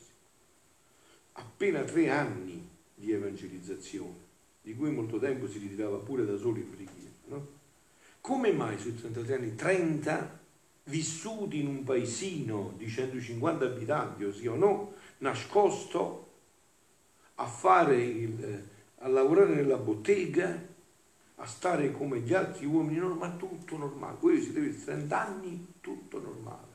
appena 1.32 1.82
tre 1.82 2.10
anni 2.10 2.68
di 2.94 3.12
evangelizzazione, 3.12 4.22
di 4.62 4.74
cui 4.74 4.90
molto 4.90 5.18
tempo 5.18 5.48
si 5.48 5.58
ritirava 5.58 5.98
pure 5.98 6.24
da 6.24 6.36
soli 6.36 6.60
in 6.60 6.70
preghiera, 6.70 7.14
no? 7.26 7.62
Come 8.20 8.52
mai 8.52 8.78
sui 8.78 8.94
33 8.94 9.34
anni 9.34 9.54
30 9.54 10.40
vissuti 10.84 11.60
in 11.60 11.66
un 11.66 11.84
paesino 11.84 12.74
di 12.76 12.88
150 12.88 13.64
abitanti, 13.64 14.24
ossia 14.24 14.52
o 14.52 14.56
no, 14.56 14.94
nascosto 15.18 16.23
a, 17.36 17.46
fare 17.46 18.02
il, 18.02 18.68
a 18.98 19.08
lavorare 19.08 19.54
nella 19.54 19.76
bottega, 19.76 20.72
a 21.36 21.46
stare 21.46 21.92
come 21.92 22.20
gli 22.20 22.32
altri 22.32 22.66
uomini 22.66 22.98
normali, 22.98 23.32
ma 23.32 23.36
tutto 23.36 23.76
normale. 23.76 24.18
Voi 24.20 24.40
siete 24.40 24.60
visti 24.60 24.84
30 24.84 25.20
anni, 25.20 25.74
tutto 25.80 26.20
normale, 26.20 26.72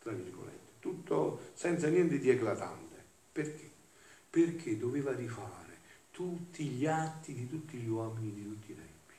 tra 0.00 0.12
virgolette, 0.12 0.72
tutto 0.80 1.40
senza 1.54 1.88
niente 1.88 2.18
di 2.18 2.30
eclatante. 2.30 2.84
Perché? 3.32 3.74
perché 4.36 4.76
doveva 4.76 5.14
rifare 5.14 5.78
tutti 6.10 6.66
gli 6.66 6.84
atti 6.84 7.32
di 7.32 7.48
tutti 7.48 7.78
gli 7.78 7.88
uomini 7.88 8.34
di 8.34 8.42
tutti 8.42 8.72
i 8.72 8.74
tempi. 8.74 9.14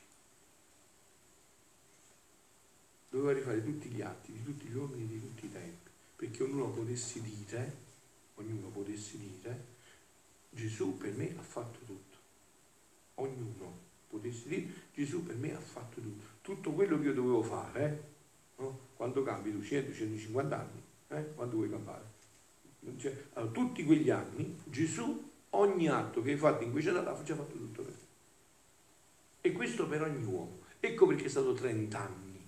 Doveva 3.10 3.32
rifare 3.32 3.64
tutti 3.64 3.88
gli 3.88 4.00
atti 4.00 4.30
di 4.30 4.44
tutti 4.44 4.66
gli 4.66 4.76
uomini 4.76 5.08
di 5.08 5.20
tutti 5.20 5.46
i 5.46 5.50
tempi, 5.50 5.90
perché 6.14 6.44
ognuno 6.44 6.70
potesse 6.70 7.20
dire, 7.20 7.76
ognuno 8.36 8.68
potesse 8.68 9.18
dire, 9.18 9.64
Gesù 10.50 10.96
per 10.96 11.14
me 11.14 11.34
ha 11.36 11.42
fatto 11.42 11.78
tutto. 11.84 12.16
Ognuno 13.14 13.86
potesse 14.08 14.48
dire, 14.48 14.66
Gesù 14.94 15.22
per 15.22 15.36
me 15.36 15.54
ha 15.54 15.60
fatto 15.60 16.00
tutto. 16.00 16.24
Tutto 16.40 16.72
quello 16.72 16.98
che 16.98 17.06
io 17.06 17.14
dovevo 17.14 17.42
fare, 17.42 17.84
eh? 17.84 18.62
no? 18.62 18.78
quando 18.96 19.22
cambi 19.22 19.52
tu 19.52 19.62
100, 19.62 19.92
150 19.92 20.58
anni, 20.58 20.82
eh? 21.08 21.34
quando 21.34 21.56
vuoi 21.56 21.70
cambiare? 21.70 22.16
Cioè, 22.96 23.24
allora, 23.34 23.52
tutti 23.52 23.84
quegli 23.84 24.10
anni 24.10 24.58
Gesù 24.64 25.30
ogni 25.50 25.88
atto 25.88 26.22
che 26.22 26.32
hai 26.32 26.36
fatto 26.36 26.64
in 26.64 26.70
cui 26.70 26.82
c'è 26.82 26.88
andato 26.90 27.24
ci 27.24 27.32
ha 27.32 27.36
fatto 27.36 27.56
tutto 27.56 27.82
per 27.82 27.92
te. 27.92 28.06
E 29.48 29.52
questo 29.52 29.86
per 29.86 30.02
ogni 30.02 30.24
uomo. 30.24 30.60
Ecco 30.80 31.06
perché 31.06 31.24
è 31.24 31.28
stato 31.28 31.52
30 31.52 31.98
anni, 31.98 32.40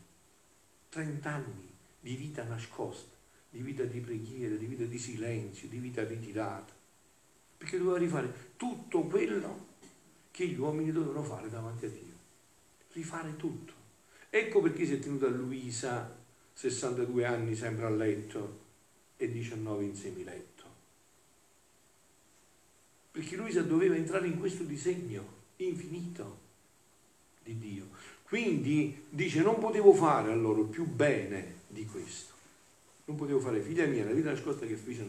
30 0.88 1.30
anni 1.30 1.68
di 2.00 2.14
vita 2.14 2.44
nascosta, 2.44 3.16
di 3.50 3.60
vita 3.60 3.84
di 3.84 4.00
preghiera, 4.00 4.54
di 4.54 4.66
vita 4.66 4.84
di 4.84 4.98
silenzio, 4.98 5.68
di 5.68 5.78
vita 5.78 6.04
ritirata. 6.04 6.72
Perché 7.60 7.76
doveva 7.76 7.98
rifare 7.98 8.52
tutto 8.56 9.02
quello 9.02 9.66
che 10.30 10.46
gli 10.46 10.58
uomini 10.58 10.90
dovevano 10.90 11.22
fare 11.22 11.50
davanti 11.50 11.84
a 11.84 11.90
Dio. 11.90 12.18
Rifare 12.92 13.36
tutto. 13.36 13.74
Ecco 14.30 14.60
perché 14.62 14.86
si 14.86 14.94
è 14.94 14.98
tenuta 14.98 15.28
Luisa 15.28 16.16
62 16.54 17.24
anni 17.26 17.54
sempre 17.54 17.84
a 17.84 17.90
letto 17.90 18.58
e 19.16 19.30
19 19.30 19.84
in 19.84 19.94
semiletto 19.94 20.60
perché 23.10 23.36
Luisa 23.36 23.62
doveva 23.62 23.96
entrare 23.96 24.26
in 24.26 24.38
questo 24.38 24.62
disegno 24.62 25.38
infinito 25.56 26.38
di 27.42 27.58
Dio. 27.58 27.88
Quindi 28.22 29.04
dice 29.08 29.42
non 29.42 29.58
potevo 29.58 29.92
fare 29.92 30.30
a 30.30 30.34
loro 30.34 30.62
più 30.64 30.86
bene 30.86 31.56
di 31.66 31.84
questo. 31.84 32.32
Non 33.06 33.16
potevo 33.16 33.40
fare, 33.40 33.60
figlia 33.60 33.86
mia, 33.86 34.04
la 34.04 34.12
vita 34.12 34.30
nascosta 34.30 34.66
che 34.66 34.76
fece 34.76 35.04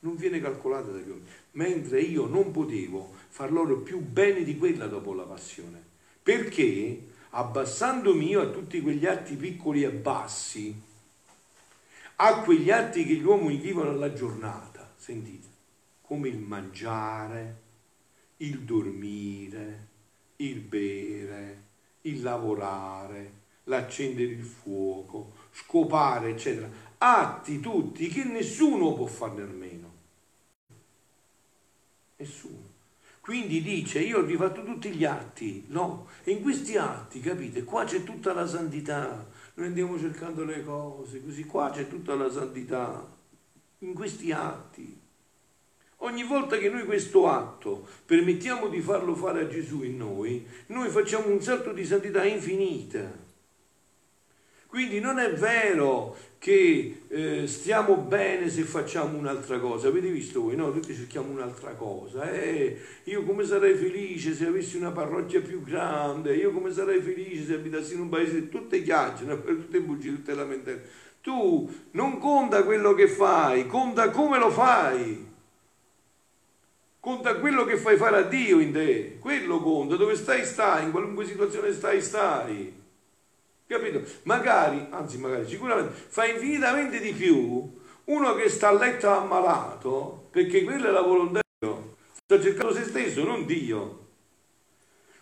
non 0.00 0.16
viene 0.16 0.40
calcolata 0.40 0.90
dagli 0.90 1.08
uomini, 1.08 1.28
mentre 1.52 2.00
io 2.00 2.26
non 2.26 2.50
potevo 2.50 3.14
far 3.28 3.52
loro 3.52 3.78
più 3.78 4.00
bene 4.00 4.42
di 4.42 4.56
quella 4.56 4.86
dopo 4.86 5.14
la 5.14 5.24
passione. 5.24 5.82
Perché 6.22 7.08
abbassandomi 7.30 8.28
io 8.28 8.40
a 8.40 8.50
tutti 8.50 8.80
quegli 8.80 9.06
atti 9.06 9.36
piccoli 9.36 9.82
e 9.82 9.90
bassi, 9.90 10.74
a 12.16 12.40
quegli 12.40 12.70
atti 12.70 13.04
che 13.04 13.14
gli 13.14 13.24
uomini 13.24 13.56
vivono 13.56 13.90
alla 13.90 14.12
giornata, 14.12 14.92
sentite, 14.96 15.48
come 16.02 16.28
il 16.28 16.38
mangiare, 16.38 17.56
il 18.38 18.60
dormire, 18.60 19.88
il 20.36 20.60
bere, 20.60 21.62
il 22.02 22.22
lavorare, 22.22 23.32
l'accendere 23.64 24.32
il 24.32 24.42
fuoco, 24.42 25.32
scopare, 25.52 26.30
eccetera. 26.30 26.68
Atti 26.98 27.60
tutti 27.60 28.08
che 28.08 28.24
nessuno 28.24 28.92
può 28.92 29.06
farne 29.06 29.42
almeno. 29.42 29.79
Nessuno. 32.20 32.68
Quindi 33.20 33.62
dice, 33.62 34.00
io 34.00 34.18
ho 34.18 34.24
rifatto 34.24 34.62
tutti 34.62 34.90
gli 34.90 35.04
atti, 35.04 35.64
no? 35.68 36.08
E 36.22 36.32
in 36.32 36.42
questi 36.42 36.76
atti, 36.76 37.20
capite, 37.20 37.64
qua 37.64 37.84
c'è 37.84 38.02
tutta 38.02 38.34
la 38.34 38.46
santità, 38.46 39.26
noi 39.54 39.66
andiamo 39.66 39.98
cercando 39.98 40.44
le 40.44 40.62
cose, 40.62 41.22
così 41.22 41.44
qua 41.44 41.70
c'è 41.70 41.88
tutta 41.88 42.14
la 42.14 42.30
santità, 42.30 43.10
in 43.78 43.94
questi 43.94 44.32
atti. 44.32 44.98
Ogni 46.02 46.24
volta 46.24 46.58
che 46.58 46.68
noi 46.68 46.84
questo 46.84 47.26
atto 47.28 47.86
permettiamo 48.04 48.68
di 48.68 48.80
farlo 48.80 49.14
fare 49.14 49.42
a 49.42 49.48
Gesù 49.48 49.82
in 49.82 49.96
noi, 49.96 50.46
noi 50.68 50.90
facciamo 50.90 51.28
un 51.28 51.40
salto 51.40 51.72
di 51.72 51.84
santità 51.84 52.24
infinita. 52.24 53.28
Quindi 54.70 55.00
non 55.00 55.18
è 55.18 55.32
vero 55.32 56.16
che 56.38 57.02
eh, 57.08 57.46
stiamo 57.48 57.96
bene 57.96 58.48
se 58.48 58.62
facciamo 58.62 59.18
un'altra 59.18 59.58
cosa. 59.58 59.88
Avete 59.88 60.08
visto 60.08 60.42
voi? 60.42 60.54
No, 60.54 60.70
tutti 60.70 60.94
cerchiamo 60.94 61.28
un'altra 61.32 61.72
cosa. 61.72 62.30
Eh, 62.30 62.80
io 63.02 63.24
come 63.24 63.44
sarei 63.44 63.74
felice 63.74 64.32
se 64.32 64.46
avessi 64.46 64.76
una 64.76 64.92
parrocchia 64.92 65.40
più 65.40 65.64
grande, 65.64 66.36
io 66.36 66.52
come 66.52 66.72
sarei 66.72 67.00
felice 67.00 67.46
se 67.46 67.54
abitassi 67.54 67.94
in 67.94 68.02
un 68.02 68.08
paese, 68.08 68.48
tutte 68.48 68.80
chiacchiere, 68.80 69.42
tutte 69.42 69.80
bugie, 69.80 70.10
tutte 70.10 70.34
lamentele. 70.34 70.88
Tu 71.20 71.68
non 71.90 72.18
conta 72.18 72.62
quello 72.62 72.94
che 72.94 73.08
fai, 73.08 73.66
conta 73.66 74.10
come 74.10 74.38
lo 74.38 74.50
fai. 74.50 75.26
Conta 77.00 77.34
quello 77.40 77.64
che 77.64 77.76
fai 77.76 77.96
fare 77.96 78.18
a 78.18 78.22
Dio 78.22 78.60
in 78.60 78.70
te, 78.72 79.18
quello 79.18 79.58
conta, 79.58 79.96
dove 79.96 80.14
stai 80.14 80.44
stai, 80.44 80.84
in 80.84 80.90
qualunque 80.92 81.26
situazione 81.26 81.72
stai 81.72 82.00
stai. 82.00 82.79
Capito? 83.70 84.02
Magari, 84.24 84.84
anzi 84.90 85.16
magari, 85.16 85.48
sicuramente 85.48 85.92
fa 85.94 86.26
infinitamente 86.26 86.98
di 86.98 87.12
più 87.12 87.70
uno 88.02 88.34
che 88.34 88.48
sta 88.48 88.66
a 88.66 88.72
letto 88.72 89.08
ammalato, 89.08 90.26
perché 90.32 90.64
quella 90.64 90.88
è 90.88 90.90
la 90.90 91.02
volontà 91.02 91.38
di 91.38 91.64
Dio. 91.64 91.94
Sta 92.12 92.42
cercando 92.42 92.74
se 92.74 92.82
stesso, 92.82 93.22
non 93.22 93.46
Dio. 93.46 94.08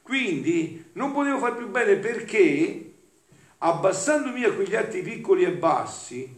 Quindi 0.00 0.82
non 0.92 1.12
potevo 1.12 1.36
far 1.36 1.56
più 1.56 1.68
bene 1.68 1.96
perché 1.96 2.94
abbassandomi 3.58 4.42
a 4.44 4.54
quegli 4.54 4.76
atti 4.76 5.02
piccoli 5.02 5.44
e 5.44 5.52
bassi, 5.52 6.34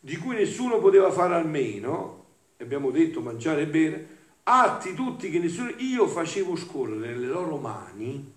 di 0.00 0.16
cui 0.16 0.34
nessuno 0.34 0.78
poteva 0.78 1.10
fare 1.10 1.34
almeno, 1.34 2.24
abbiamo 2.60 2.90
detto 2.90 3.20
mangiare 3.20 3.62
e 3.62 3.66
bere, 3.66 4.08
atti 4.44 4.94
tutti 4.94 5.28
che 5.28 5.38
nessuno, 5.38 5.68
io 5.76 6.06
facevo 6.06 6.56
scorrere 6.56 7.08
nelle 7.08 7.26
loro 7.26 7.58
mani 7.58 8.32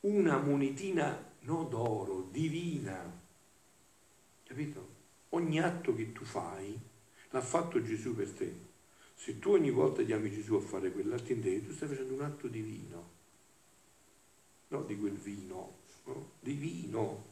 una 0.00 0.36
monetina 0.36 1.28
no 1.40 1.64
d'oro, 1.64 2.28
divina. 2.30 3.18
Capito? 4.44 4.98
Ogni 5.30 5.60
atto 5.60 5.94
che 5.94 6.12
tu 6.12 6.24
fai 6.24 6.78
l'ha 7.30 7.40
fatto 7.40 7.82
Gesù 7.82 8.14
per 8.14 8.30
te. 8.30 8.68
Se 9.14 9.38
tu 9.38 9.52
ogni 9.52 9.70
volta 9.70 10.02
chiami 10.02 10.30
Gesù 10.30 10.54
a 10.54 10.60
fare 10.60 10.90
quell'atto 10.90 11.32
in 11.32 11.42
te, 11.42 11.64
tu 11.64 11.72
stai 11.72 11.88
facendo 11.88 12.14
un 12.14 12.22
atto 12.22 12.48
divino. 12.48 13.18
Non 14.68 14.86
di 14.86 14.96
quel 14.98 15.16
vino, 15.16 15.74
no? 16.04 16.30
divino, 16.40 17.24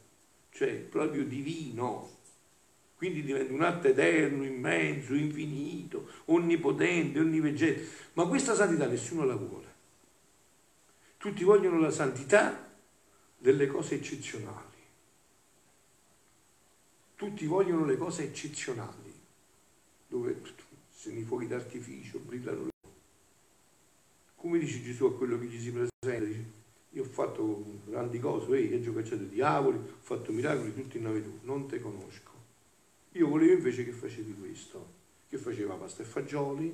cioè 0.50 0.74
proprio 0.74 1.24
divino. 1.24 2.16
Quindi 2.94 3.22
diventa 3.22 3.52
un 3.52 3.62
atto 3.62 3.88
eterno, 3.88 4.44
immenso, 4.44 5.14
infinito, 5.14 6.10
onnipotente, 6.26 7.20
onniveggente. 7.20 7.88
Ma 8.14 8.26
questa 8.26 8.54
santità 8.54 8.86
nessuno 8.86 9.24
la 9.24 9.36
vuole. 9.36 9.66
Tutti 11.16 11.44
vogliono 11.44 11.78
la 11.78 11.90
santità 11.90 12.67
delle 13.38 13.66
cose 13.66 13.94
eccezionali. 13.94 14.76
Tutti 17.14 17.46
vogliono 17.46 17.84
le 17.84 17.96
cose 17.96 18.24
eccezionali, 18.24 19.14
dove 20.06 20.40
se 20.90 21.12
nei 21.12 21.22
fuochi 21.22 21.46
d'artificio 21.46 22.18
brillano 22.18 22.68
come 24.38 24.60
dice 24.60 24.82
Gesù 24.82 25.04
a 25.04 25.14
quello 25.14 25.38
che 25.38 25.46
gli 25.46 25.60
si 25.60 25.72
presenta, 25.72 26.24
dice, 26.24 26.44
io 26.90 27.02
ho 27.02 27.06
fatto 27.06 27.80
grandi 27.84 28.20
cose, 28.20 28.56
ehi, 28.56 28.74
ho 28.74 28.80
giocato 28.80 29.16
diavoli, 29.16 29.76
ho 29.76 29.96
fatto 30.00 30.32
miracoli 30.32 30.72
tutti 30.72 30.96
in 30.96 31.02
nome 31.02 31.22
tu, 31.22 31.40
non 31.42 31.66
te 31.66 31.80
conosco. 31.80 32.30
Io 33.12 33.26
volevo 33.26 33.52
invece 33.52 33.84
che 33.84 33.90
facevi 33.90 34.36
questo, 34.38 34.94
che 35.28 35.38
faceva 35.38 35.74
pasta 35.74 36.02
e 36.02 36.06
fagioli, 36.06 36.72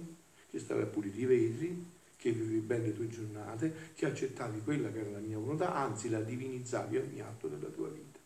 che 0.50 0.58
stavi 0.58 0.82
a 0.82 0.86
pulire 0.86 1.16
i 1.16 1.26
vetri, 1.26 1.90
che 2.24 2.30
vivevi 2.30 2.60
bene 2.60 2.86
le 2.86 2.94
tue 2.94 3.06
giornate, 3.08 3.90
che 3.94 4.06
accettavi 4.06 4.62
quella 4.62 4.90
che 4.90 5.00
era 5.00 5.10
la 5.10 5.18
mia 5.18 5.36
volontà, 5.36 5.74
anzi 5.74 6.08
la 6.08 6.22
divinizzavi 6.22 6.96
ogni 6.96 7.20
atto 7.20 7.48
della 7.48 7.68
tua 7.68 7.88
vita. 7.88 8.18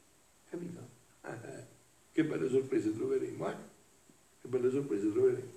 Capito? 0.49 0.89
Eh, 1.25 1.31
eh. 1.33 1.65
Che 2.13 2.25
belle 2.25 2.49
sorprese 2.49 2.95
troveremo, 2.95 3.51
eh? 3.51 3.55
Che 4.41 4.47
belle 4.47 4.71
sorprese 4.71 5.11
troveremo. 5.11 5.53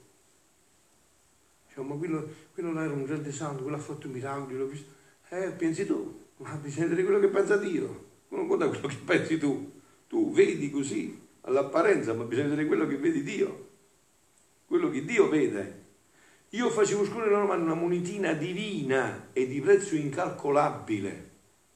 Diciamo, 1.68 1.94
ma 1.94 2.00
quello, 2.00 2.28
quello 2.52 2.74
là 2.74 2.84
era 2.84 2.94
un 2.94 3.04
grande 3.04 3.32
santo, 3.32 3.62
quello 3.62 3.78
ha 3.78 3.80
fatto 3.80 4.08
miracoli, 4.08 4.58
l'ho 4.58 4.66
visto. 4.66 4.90
Eh, 5.30 5.52
pensi 5.52 5.86
tu, 5.86 6.22
ma 6.38 6.56
bisogna 6.56 6.88
vedere 6.88 7.04
quello 7.04 7.20
che 7.20 7.28
pensa 7.28 7.58
Dio. 7.58 8.06
Non 8.30 8.48
conta 8.48 8.68
quello 8.70 8.88
che 8.88 8.98
pensi 9.06 9.38
tu. 9.38 9.72
Tu 10.08 10.32
vedi 10.32 10.72
così, 10.72 11.28
all'apparenza, 11.42 12.16
ma 12.16 12.24
bisogna 12.24 12.48
vedere 12.48 12.66
quello 12.66 12.88
che 12.88 12.98
vedi 12.98 13.22
Dio, 13.22 13.70
quello 14.66 14.90
che 14.90 15.06
Dio 15.06 15.30
vede. 15.30 15.81
Io 16.54 16.70
facevo 16.70 17.06
scorrere 17.06 17.32
la 17.32 17.46
mano 17.46 17.64
una 17.64 17.76
monetina 17.76 18.34
divina 18.34 19.30
e 19.32 19.48
di 19.48 19.62
prezzo 19.62 19.96
incalcolabile, 19.96 21.30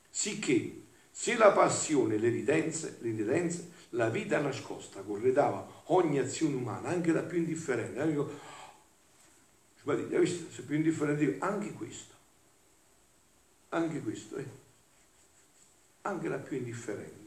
sicché 0.10 0.84
se 1.10 1.38
la 1.38 1.52
passione, 1.52 2.18
le 2.18 2.28
ridenze, 2.28 2.98
le 3.00 3.12
ridenze 3.12 3.72
la 3.92 4.10
vita 4.10 4.38
nascosta 4.42 5.02
corredava 5.02 5.84
ogni 5.86 6.20
azione 6.20 6.56
umana, 6.56 6.90
anche 6.90 7.14
la 7.14 7.22
più 7.22 7.38
indifferente, 7.38 8.02
anche, 8.02 8.26
hai 9.86 10.20
visto, 10.20 10.52
se 10.52 10.64
più 10.64 10.76
indifferente, 10.76 11.38
anche 11.40 11.72
questo, 11.72 12.14
anche 13.70 14.02
questo, 14.02 14.36
eh? 14.36 14.46
anche 16.02 16.28
la 16.28 16.38
più 16.38 16.58
indifferente. 16.58 17.24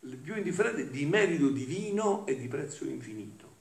Il 0.00 0.16
più 0.16 0.34
indifferente 0.34 0.90
di 0.90 1.06
merito 1.06 1.48
divino 1.50 2.26
e 2.26 2.36
di 2.36 2.48
prezzo 2.48 2.84
infinito. 2.84 3.51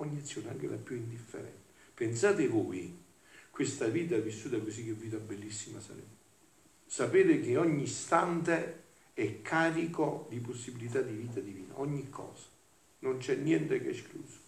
Ogni 0.00 0.18
azione, 0.18 0.48
anche 0.48 0.66
la 0.66 0.76
più 0.76 0.96
indifferente. 0.96 1.58
Pensate 1.92 2.48
voi, 2.48 2.98
questa 3.50 3.86
vita 3.86 4.16
vissuta 4.16 4.58
così 4.58 4.84
che 4.84 4.92
vita 4.92 5.18
bellissima 5.18 5.78
sarebbe. 5.78 6.16
Sapere 6.86 7.38
che 7.40 7.58
ogni 7.58 7.82
istante 7.82 8.84
è 9.12 9.42
carico 9.42 10.26
di 10.30 10.38
possibilità 10.38 11.02
di 11.02 11.12
vita 11.12 11.40
divina, 11.40 11.78
ogni 11.78 12.08
cosa. 12.08 12.46
Non 13.00 13.18
c'è 13.18 13.34
niente 13.34 13.78
che 13.82 13.88
è 13.88 13.90
escluso, 13.90 14.38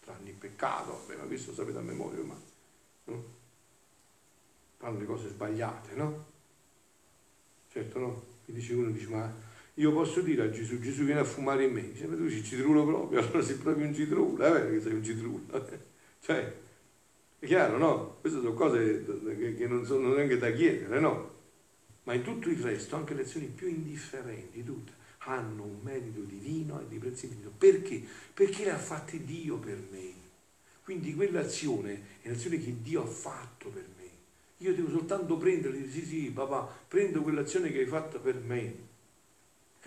tranne 0.00 0.30
il 0.30 0.36
peccato, 0.36 0.92
vabbè, 0.92 1.16
ma 1.16 1.24
questo 1.24 1.50
lo 1.50 1.56
sapete 1.56 1.76
a 1.76 1.82
memoria 1.82 2.20
ormai. 2.20 2.40
No? 3.04 3.24
Fanno 4.78 4.98
le 4.98 5.04
cose 5.04 5.28
sbagliate, 5.28 5.94
no? 5.94 6.24
Certo 7.70 7.98
no? 7.98 8.24
Mi 8.46 8.54
dice 8.54 8.72
uno, 8.72 8.90
dice, 8.90 9.08
ma 9.08 9.30
io 9.78 9.92
posso 9.92 10.20
dire 10.20 10.42
a 10.42 10.50
Gesù, 10.50 10.78
Gesù 10.80 11.04
viene 11.04 11.20
a 11.20 11.24
fumare 11.24 11.64
in 11.64 11.72
me, 11.72 11.92
dice, 11.92 12.06
ma 12.06 12.16
tu 12.16 12.28
sei 12.28 12.42
citrulo 12.42 12.84
proprio, 12.84 13.20
allora 13.24 13.42
sei 13.42 13.56
proprio 13.56 13.86
un 13.86 13.94
citrulo, 13.94 14.42
è 14.42 14.50
vero 14.50 14.70
che 14.70 14.80
sei 14.80 14.92
un 14.92 15.04
citrulo. 15.04 15.42
cioè, 16.20 16.54
è 17.38 17.46
chiaro, 17.46 17.76
no? 17.76 18.16
Queste 18.20 18.38
sono 18.40 18.54
cose 18.54 19.04
che, 19.56 19.66
non 19.66 19.84
sono 19.84 20.14
neanche 20.14 20.38
da 20.38 20.50
chiedere, 20.50 20.98
no? 20.98 21.34
Ma 22.04 22.14
in 22.14 22.22
tutto 22.22 22.48
il 22.48 22.58
resto, 22.58 22.96
anche 22.96 23.12
le 23.12 23.22
azioni 23.22 23.46
più 23.46 23.68
indifferenti, 23.68 24.64
tutte, 24.64 24.92
hanno 25.18 25.64
un 25.64 25.80
merito 25.82 26.20
divino 26.20 26.80
e 26.80 26.88
di 26.88 26.98
prezzo 26.98 27.26
infinito. 27.26 27.52
Perché? 27.56 28.02
Perché 28.32 28.64
le 28.64 28.70
ha 28.70 28.78
fatte 28.78 29.22
Dio 29.24 29.58
per 29.58 29.78
me. 29.90 30.12
Quindi 30.84 31.14
quell'azione 31.14 32.00
è 32.22 32.28
l'azione 32.28 32.58
che 32.58 32.76
Dio 32.80 33.02
ha 33.02 33.06
fatto 33.06 33.68
per 33.68 33.84
me. 33.98 34.04
Io 34.58 34.74
devo 34.74 34.88
soltanto 34.88 35.36
prendere 35.36 35.76
e 35.76 35.80
dire 35.80 35.90
sì, 35.90 36.06
sì, 36.06 36.30
papà, 36.30 36.66
prendo 36.88 37.20
quell'azione 37.20 37.70
che 37.70 37.80
hai 37.80 37.86
fatto 37.86 38.20
per 38.20 38.36
me. 38.36 38.85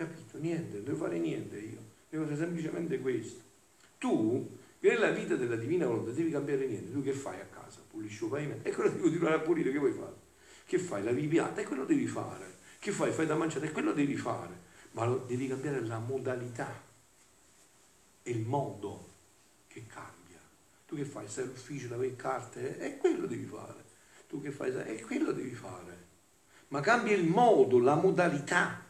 Capito? 0.00 0.38
Niente, 0.38 0.76
non 0.76 0.84
devo 0.84 0.96
fare 0.96 1.18
niente 1.18 1.58
io. 1.58 1.78
Devo 2.08 2.24
fare 2.24 2.36
semplicemente 2.38 2.98
questo. 3.00 3.42
Tu 3.98 4.56
nella 4.78 5.10
vita 5.10 5.36
della 5.36 5.56
divina 5.56 5.84
volontà 5.84 6.10
devi 6.12 6.30
cambiare 6.30 6.66
niente. 6.66 6.90
Tu 6.90 7.02
che 7.02 7.12
fai 7.12 7.38
a 7.38 7.44
casa? 7.44 7.82
Pulisci 7.86 8.24
il 8.24 8.30
pavimento? 8.30 8.66
E 8.66 8.72
quello 8.72 8.88
devi 8.88 9.02
continuare 9.02 9.34
a 9.34 9.40
pulire, 9.40 9.70
che 9.70 9.78
vuoi 9.78 9.92
fare? 9.92 10.14
Che 10.64 10.78
fai? 10.78 11.04
Lavi 11.04 11.24
i 11.24 11.28
piatti? 11.28 11.60
E 11.60 11.64
quello 11.64 11.84
devi 11.84 12.06
fare. 12.06 12.54
Che 12.78 12.92
fai? 12.92 13.12
Fai 13.12 13.26
da 13.26 13.34
mangiare? 13.34 13.66
E 13.66 13.72
quello 13.72 13.92
devi 13.92 14.16
fare. 14.16 14.68
Ma 14.92 15.06
devi 15.26 15.48
cambiare 15.48 15.84
la 15.84 15.98
modalità 15.98 16.82
e 18.22 18.30
il 18.30 18.40
modo 18.40 19.06
che 19.66 19.84
cambia. 19.86 20.40
Tu 20.86 20.96
che 20.96 21.04
fai? 21.04 21.28
Stai 21.28 21.44
all'ufficio, 21.44 21.90
lavi 21.90 22.16
carte? 22.16 22.78
E 22.78 22.96
quello 22.96 23.26
devi 23.26 23.44
fare. 23.44 23.84
Tu 24.26 24.40
che 24.40 24.50
fai? 24.50 24.74
E 24.74 25.02
quello 25.02 25.32
devi 25.32 25.52
fare. 25.52 26.06
Ma 26.68 26.80
cambia 26.80 27.14
il 27.14 27.26
modo, 27.26 27.78
la 27.78 27.96
modalità 27.96 28.88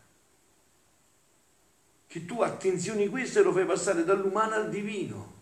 che 2.11 2.27
tu 2.27 2.40
attenzioni 2.40 3.07
questo 3.07 3.38
e 3.38 3.44
lo 3.44 3.53
fai 3.53 3.64
passare 3.64 4.03
dall'umano 4.03 4.55
al 4.55 4.68
divino 4.68 5.38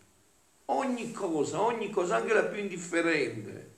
ogni 0.66 1.12
cosa, 1.12 1.62
ogni 1.62 1.88
cosa, 1.88 2.16
anche 2.16 2.35
la 2.35 2.44
più 2.44 2.61
indifferente, 2.61 3.70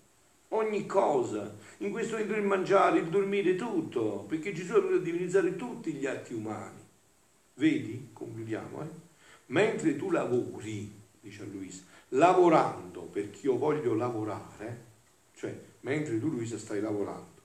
ogni 0.49 0.87
cosa. 0.87 1.55
In 1.79 1.93
questo 1.93 2.15
momento 2.15 2.35
il 2.35 2.43
mangiare, 2.43 2.99
il 2.99 3.09
dormire, 3.09 3.55
tutto, 3.55 4.25
perché 4.27 4.53
Gesù 4.53 4.73
ha 4.73 4.81
voluto 4.81 5.05
divinizzare 5.05 5.55
tutti 5.55 5.93
gli 5.93 6.05
atti 6.05 6.35
umani. 6.35 6.81
Vedi? 7.55 8.09
Concludiamo, 8.13 8.83
eh? 8.83 8.89
Mentre 9.47 9.95
tu 9.95 10.11
lavori, 10.11 10.93
dice 11.21 11.43
a 11.43 11.47
Luisa, 11.47 11.85
lavorando 12.09 13.03
perché 13.03 13.47
io 13.47 13.57
voglio 13.57 13.95
lavorare, 13.95 14.85
cioè 15.37 15.57
mentre 15.83 16.19
tu 16.19 16.29
Luisa 16.29 16.59
stai 16.59 16.81
lavorando, 16.81 17.41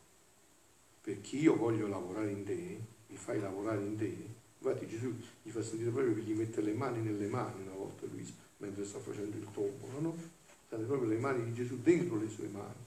perché 1.01 1.36
io 1.36 1.55
voglio 1.55 1.86
lavorare 1.86 2.31
in 2.31 2.43
te, 2.43 2.79
mi 3.05 3.15
fai 3.15 3.39
lavorare 3.39 3.84
in 3.84 3.95
te, 3.95 4.43
infatti 4.65 4.88
Gesù 4.88 5.13
gli 5.43 5.51
fa 5.51 5.62
sentire 5.62 5.91
proprio 5.91 6.15
che 6.15 6.21
gli 6.21 6.34
mette 6.34 6.62
le 6.62 6.73
mani 6.73 7.01
nelle 7.01 7.28
mani 7.28 7.62
una 7.62 7.75
volta 7.75 8.08
Luisa 8.12 8.34
mentre 8.58 8.84
sta 8.84 8.97
facendo 8.97 9.38
il 9.38 9.45
tombolo, 9.54 9.99
no? 9.99 10.17
State 10.65 10.84
proprio 10.84 11.08
le 11.08 11.17
mani 11.17 11.43
di 11.43 11.54
Gesù 11.54 11.80
dentro 11.82 12.17
le 12.17 12.28
sue 12.28 12.47
mani. 12.47 12.84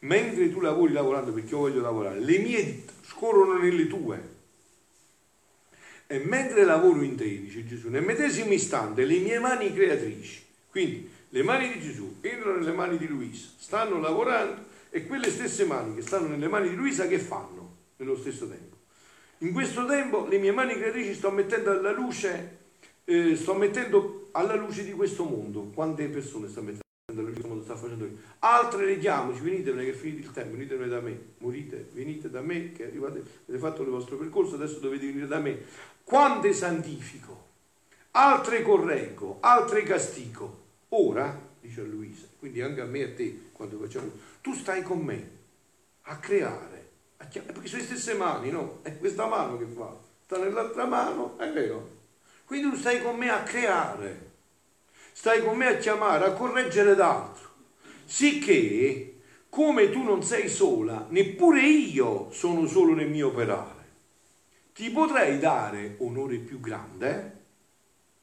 Mentre 0.00 0.52
tu 0.52 0.60
lavori 0.60 0.92
lavorando 0.92 1.32
perché 1.32 1.50
io 1.50 1.58
voglio 1.58 1.80
lavorare, 1.80 2.20
le 2.20 2.38
mie 2.38 2.64
dita 2.64 2.92
scorrono 3.02 3.58
nelle 3.58 3.86
tue. 3.88 4.34
E 6.06 6.18
mentre 6.20 6.64
lavoro 6.64 7.02
in 7.02 7.16
te, 7.16 7.24
dice 7.24 7.66
Gesù, 7.66 7.88
nel 7.88 8.04
medesimo 8.04 8.52
istante 8.52 9.04
le 9.04 9.18
mie 9.18 9.40
mani 9.40 9.72
creatrici, 9.72 10.44
quindi 10.70 11.10
le 11.30 11.42
mani 11.42 11.72
di 11.72 11.80
Gesù 11.80 12.18
entrano 12.20 12.58
nelle 12.58 12.72
mani 12.72 12.96
di 12.96 13.08
Luisa, 13.08 13.48
stanno 13.56 13.98
lavorando 13.98 14.64
e 14.90 15.04
quelle 15.06 15.30
stesse 15.30 15.64
mani 15.64 15.96
che 15.96 16.02
stanno 16.02 16.28
nelle 16.28 16.46
mani 16.46 16.68
di 16.68 16.76
Luisa 16.76 17.08
che 17.08 17.18
fanno 17.18 17.74
nello 17.96 18.16
stesso 18.16 18.48
tempo? 18.48 18.75
In 19.40 19.52
questo 19.52 19.84
tempo 19.84 20.26
le 20.26 20.38
mie 20.38 20.50
mani 20.50 20.74
creatrici 20.74 21.12
sto 21.12 21.30
mettendo 21.30 21.70
alla 21.70 21.92
luce, 21.92 22.58
eh, 23.04 23.36
sto 23.36 23.52
mettendo 23.52 24.28
alla 24.32 24.54
luce 24.54 24.82
di 24.82 24.92
questo 24.92 25.24
mondo, 25.24 25.70
quante 25.74 26.08
persone 26.08 26.48
stanno 26.48 26.68
mettendo 26.68 26.84
alla 27.08 27.20
luce 27.20 27.34
di 27.34 27.40
questo 27.40 27.48
mondo, 27.48 27.64
sta 27.64 27.76
facendo? 27.76 28.08
Altre 28.38 28.86
le 28.86 28.98
chiamo, 28.98 29.32
venitevene 29.32 29.84
che 29.84 29.90
è 29.90 29.94
finito 29.94 30.20
il 30.20 30.32
tempo, 30.32 30.52
venitevene 30.52 30.88
da 30.88 31.00
me, 31.00 31.18
morite, 31.38 31.86
venite 31.92 32.30
da 32.30 32.40
me, 32.40 32.72
che 32.72 32.86
arrivate, 32.86 33.22
avete 33.46 33.58
fatto 33.58 33.82
il 33.82 33.90
vostro 33.90 34.16
percorso, 34.16 34.54
adesso 34.54 34.78
dovete 34.78 35.04
venire 35.04 35.26
da 35.26 35.38
me. 35.38 35.64
Quante 36.02 36.54
santifico, 36.54 37.44
altre 38.12 38.62
correggo, 38.62 39.36
altre 39.40 39.82
castigo. 39.82 40.64
Ora, 40.90 41.38
dice 41.60 41.82
a 41.82 41.84
Luisa, 41.84 42.26
quindi 42.38 42.62
anche 42.62 42.80
a 42.80 42.86
me 42.86 43.00
e 43.00 43.04
a 43.04 43.14
te, 43.14 43.40
quando 43.52 43.76
facciamo, 43.78 44.10
tu 44.40 44.54
stai 44.54 44.82
con 44.82 45.00
me 45.00 45.30
a 46.02 46.16
creare, 46.16 46.85
perché 47.16 47.66
sono 47.66 47.80
le 47.80 47.86
stesse 47.86 48.14
mani, 48.14 48.50
no? 48.50 48.80
È 48.82 48.96
questa 48.98 49.26
mano 49.26 49.58
che 49.58 49.66
fa, 49.66 49.96
sta 50.24 50.38
nell'altra 50.38 50.84
mano, 50.84 51.38
è 51.38 51.50
vero. 51.52 51.94
Quindi 52.44 52.70
tu 52.70 52.76
stai 52.76 53.02
con 53.02 53.16
me 53.16 53.30
a 53.30 53.42
creare 53.42 54.26
stai 55.16 55.42
con 55.42 55.56
me 55.56 55.66
a 55.66 55.78
chiamare, 55.78 56.26
a 56.26 56.32
correggere 56.34 56.94
d'altro. 56.94 57.48
Sicché, 58.04 59.14
come 59.48 59.90
tu 59.90 60.02
non 60.02 60.22
sei 60.22 60.46
sola, 60.46 61.06
neppure 61.08 61.62
io 61.62 62.30
sono 62.32 62.66
solo 62.66 62.92
nel 62.92 63.08
mio 63.08 63.28
operare. 63.28 63.84
Ti 64.74 64.90
potrei 64.90 65.38
dare 65.38 65.94
onore 66.00 66.36
più 66.36 66.60
grande. 66.60 67.44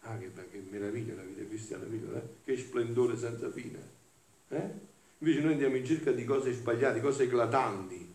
Ah, 0.02 0.20
che, 0.20 0.32
che 0.52 0.64
meraviglia 0.70 1.16
la 1.16 1.24
vita 1.24 1.44
cristiana, 1.48 1.84
eh? 1.86 2.22
che 2.46 2.58
splendore 2.58 3.18
senza 3.18 3.50
fine. 3.50 3.80
Eh? 4.50 4.70
Invece 5.18 5.42
noi 5.42 5.54
andiamo 5.54 5.78
in 5.78 5.86
cerca 5.86 6.12
di 6.12 6.24
cose 6.24 6.54
sbagliate, 6.54 7.02
cose 7.02 7.24
eclatanti, 7.24 8.13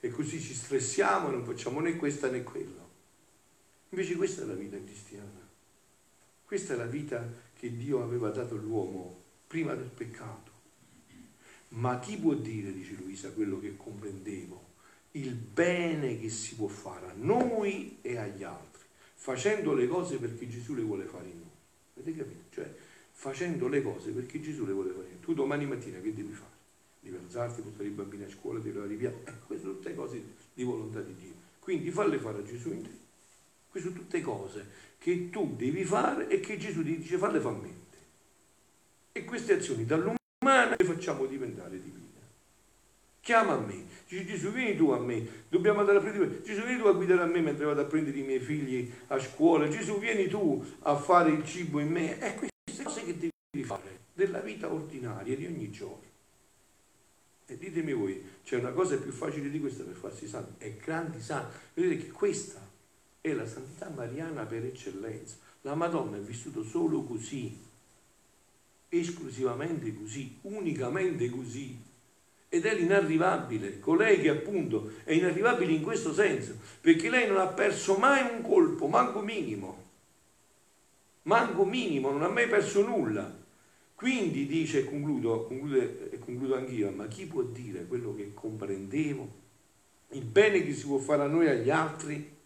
e 0.00 0.10
così 0.10 0.40
ci 0.40 0.54
stressiamo 0.54 1.28
e 1.28 1.32
non 1.32 1.44
facciamo 1.44 1.80
né 1.80 1.96
questa 1.96 2.30
né 2.30 2.42
quello. 2.42 2.86
Invece 3.90 4.16
questa 4.16 4.42
è 4.42 4.44
la 4.44 4.54
vita 4.54 4.76
cristiana. 4.76 5.46
Questa 6.44 6.74
è 6.74 6.76
la 6.76 6.86
vita 6.86 7.26
che 7.54 7.76
Dio 7.76 8.02
aveva 8.02 8.30
dato 8.30 8.54
all'uomo 8.54 9.22
prima 9.46 9.74
del 9.74 9.88
peccato. 9.88 10.50
Ma 11.70 11.98
chi 11.98 12.16
può 12.16 12.34
dire, 12.34 12.72
dice 12.72 12.94
Luisa, 12.94 13.30
quello 13.32 13.58
che 13.60 13.76
comprendevo, 13.76 14.66
il 15.12 15.34
bene 15.34 16.18
che 16.18 16.30
si 16.30 16.54
può 16.54 16.68
fare 16.68 17.06
a 17.06 17.14
noi 17.14 17.98
e 18.00 18.16
agli 18.16 18.42
altri, 18.42 18.82
facendo 19.14 19.74
le 19.74 19.86
cose 19.86 20.16
perché 20.16 20.48
Gesù 20.48 20.74
le 20.74 20.82
vuole 20.82 21.04
fare 21.04 21.28
in 21.28 21.38
noi. 21.38 21.50
Avete 21.98 22.16
capito? 22.16 22.44
Cioè, 22.50 22.74
facendo 23.10 23.68
le 23.68 23.82
cose 23.82 24.12
perché 24.12 24.40
Gesù 24.40 24.64
le 24.64 24.72
vuole 24.72 24.90
fare 24.90 25.06
in 25.06 25.12
noi. 25.12 25.20
Tu 25.20 25.34
domani 25.34 25.66
mattina 25.66 25.98
che 26.00 26.14
devi 26.14 26.32
fare? 26.32 26.47
Alzarti, 27.16 27.62
portare 27.62 27.88
i 27.88 27.92
bambini 27.92 28.24
a 28.24 28.28
scuola, 28.28 28.58
i 28.58 28.96
piatti. 28.96 29.30
Ecco, 29.30 29.46
queste 29.46 29.64
sono 29.64 29.78
tutte 29.78 29.94
cose 29.94 30.22
di 30.52 30.62
volontà 30.64 31.00
di 31.00 31.14
Dio. 31.14 31.32
Quindi 31.58 31.90
falle 31.90 32.18
fare 32.18 32.38
a 32.38 32.42
Gesù 32.42 32.70
in 32.72 32.82
te. 32.82 32.90
Queste 33.68 33.90
sono 33.90 34.00
tutte 34.00 34.20
cose 34.20 34.66
che 34.98 35.30
tu 35.30 35.54
devi 35.56 35.84
fare 35.84 36.28
e 36.28 36.40
che 36.40 36.56
Gesù 36.56 36.82
ti 36.82 36.96
dice 36.98 37.18
farle 37.18 37.40
fa 37.40 37.50
mente. 37.50 37.96
E 39.12 39.24
queste 39.24 39.54
azioni 39.54 39.84
dall'umana 39.84 40.74
le 40.76 40.84
facciamo 40.84 41.26
diventare 41.26 41.80
divine. 41.82 42.06
Chiama 43.20 43.52
a 43.52 43.58
me, 43.58 43.84
dice 44.08 44.24
Gesù 44.24 44.50
vieni 44.50 44.74
tu 44.74 44.88
a 44.88 44.98
me, 44.98 45.44
dobbiamo 45.50 45.80
andare 45.80 45.98
a 45.98 46.00
prendere, 46.00 46.40
Gesù 46.40 46.62
vieni 46.62 46.80
tu 46.80 46.86
a 46.86 46.92
guidare 46.92 47.20
a 47.20 47.26
me 47.26 47.42
mentre 47.42 47.66
vado 47.66 47.82
a 47.82 47.84
prendere 47.84 48.16
i 48.16 48.22
miei 48.22 48.40
figli 48.40 48.90
a 49.08 49.18
scuola, 49.18 49.68
Gesù 49.68 49.98
vieni 49.98 50.28
tu 50.28 50.64
a 50.80 50.96
fare 50.96 51.30
il 51.30 51.44
cibo 51.44 51.78
in 51.78 51.90
me, 51.90 52.18
è 52.18 52.34
queste 52.34 52.82
cose 52.82 53.04
che 53.04 53.18
devi 53.18 53.64
fare 53.66 53.98
della 54.14 54.40
vita 54.40 54.72
ordinaria 54.72 55.36
di 55.36 55.44
ogni 55.44 55.70
giorno. 55.70 56.07
E 57.50 57.56
ditemi 57.56 57.94
voi, 57.94 58.22
c'è 58.44 58.56
una 58.56 58.72
cosa 58.72 58.98
più 58.98 59.10
facile 59.10 59.48
di 59.48 59.58
questa 59.58 59.82
per 59.82 59.94
farsi 59.94 60.28
santi, 60.28 60.62
è 60.62 60.76
grandi 60.76 61.18
santi. 61.18 61.56
Vedete 61.72 62.04
che 62.04 62.10
questa 62.10 62.60
è 63.22 63.32
la 63.32 63.46
santità 63.46 63.88
mariana 63.88 64.44
per 64.44 64.66
eccellenza. 64.66 65.36
La 65.62 65.74
Madonna 65.74 66.18
è 66.18 66.20
vissuta 66.20 66.62
solo 66.62 67.04
così, 67.04 67.58
esclusivamente 68.90 69.94
così, 69.94 70.36
unicamente 70.42 71.30
così. 71.30 71.80
Ed 72.50 72.66
è 72.66 72.74
l'inarrivabile, 72.74 73.80
colei 73.80 74.20
che 74.20 74.28
appunto 74.28 74.92
è 75.04 75.12
inarrivabile 75.12 75.72
in 75.72 75.82
questo 75.82 76.12
senso, 76.12 76.54
perché 76.82 77.08
lei 77.08 77.26
non 77.28 77.38
ha 77.38 77.46
perso 77.46 77.96
mai 77.96 78.30
un 78.30 78.42
colpo, 78.42 78.88
manco 78.88 79.22
minimo. 79.22 79.86
Manco 81.22 81.64
minimo, 81.64 82.10
non 82.10 82.22
ha 82.22 82.28
mai 82.28 82.46
perso 82.46 82.86
nulla. 82.86 83.46
Quindi 83.94 84.46
dice, 84.46 84.84
concludo, 84.84 85.46
concludo, 85.46 85.76
e 85.76 86.07
concludo 86.32 86.56
anch'io, 86.56 86.90
ma 86.90 87.06
chi 87.06 87.26
può 87.26 87.42
dire 87.42 87.86
quello 87.86 88.14
che 88.14 88.32
comprendevo? 88.34 89.46
Il 90.10 90.24
bene 90.24 90.62
che 90.62 90.74
si 90.74 90.86
può 90.86 90.98
fare 90.98 91.22
a 91.22 91.26
noi 91.26 91.46
e 91.46 91.50
agli 91.50 91.70
altri? 91.70 92.36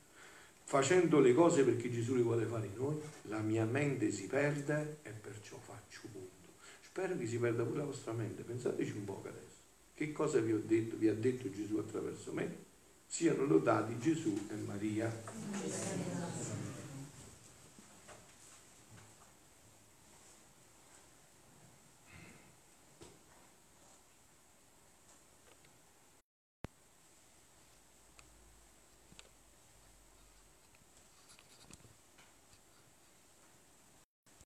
facendo 0.73 1.21
le 1.21 1.35
cose 1.35 1.65
perché 1.65 1.91
Gesù 1.91 2.15
le 2.15 2.23
vuole 2.23 2.47
fare 2.47 2.65
in 2.65 2.73
noi, 2.77 2.99
la 3.25 3.41
mia 3.41 3.67
mente 3.67 4.11
si 4.11 4.27
perde 4.27 5.01
e 5.03 5.11
perciò 5.11 5.59
faccio 5.59 6.01
punto. 6.11 6.49
Spero 6.81 7.15
che 7.19 7.27
si 7.27 7.37
perda 7.37 7.63
pure 7.63 7.81
la 7.81 7.85
vostra 7.85 8.13
mente. 8.13 8.43
Pensateci 8.43 8.93
un 8.93 9.05
po' 9.05 9.23
adesso. 9.23 9.61
Che 9.93 10.13
cosa 10.13 10.41
vi 10.41 10.55
ho 10.55 10.63
detto, 10.65 10.97
vi 10.97 11.09
ha 11.09 11.15
detto 11.15 11.51
Gesù 11.51 11.77
attraverso 11.77 12.33
me? 12.33 12.57
Siano 13.07 13.45
lodati 13.45 13.99
Gesù 13.99 14.35
e 14.49 14.55
Maria. 14.65 15.13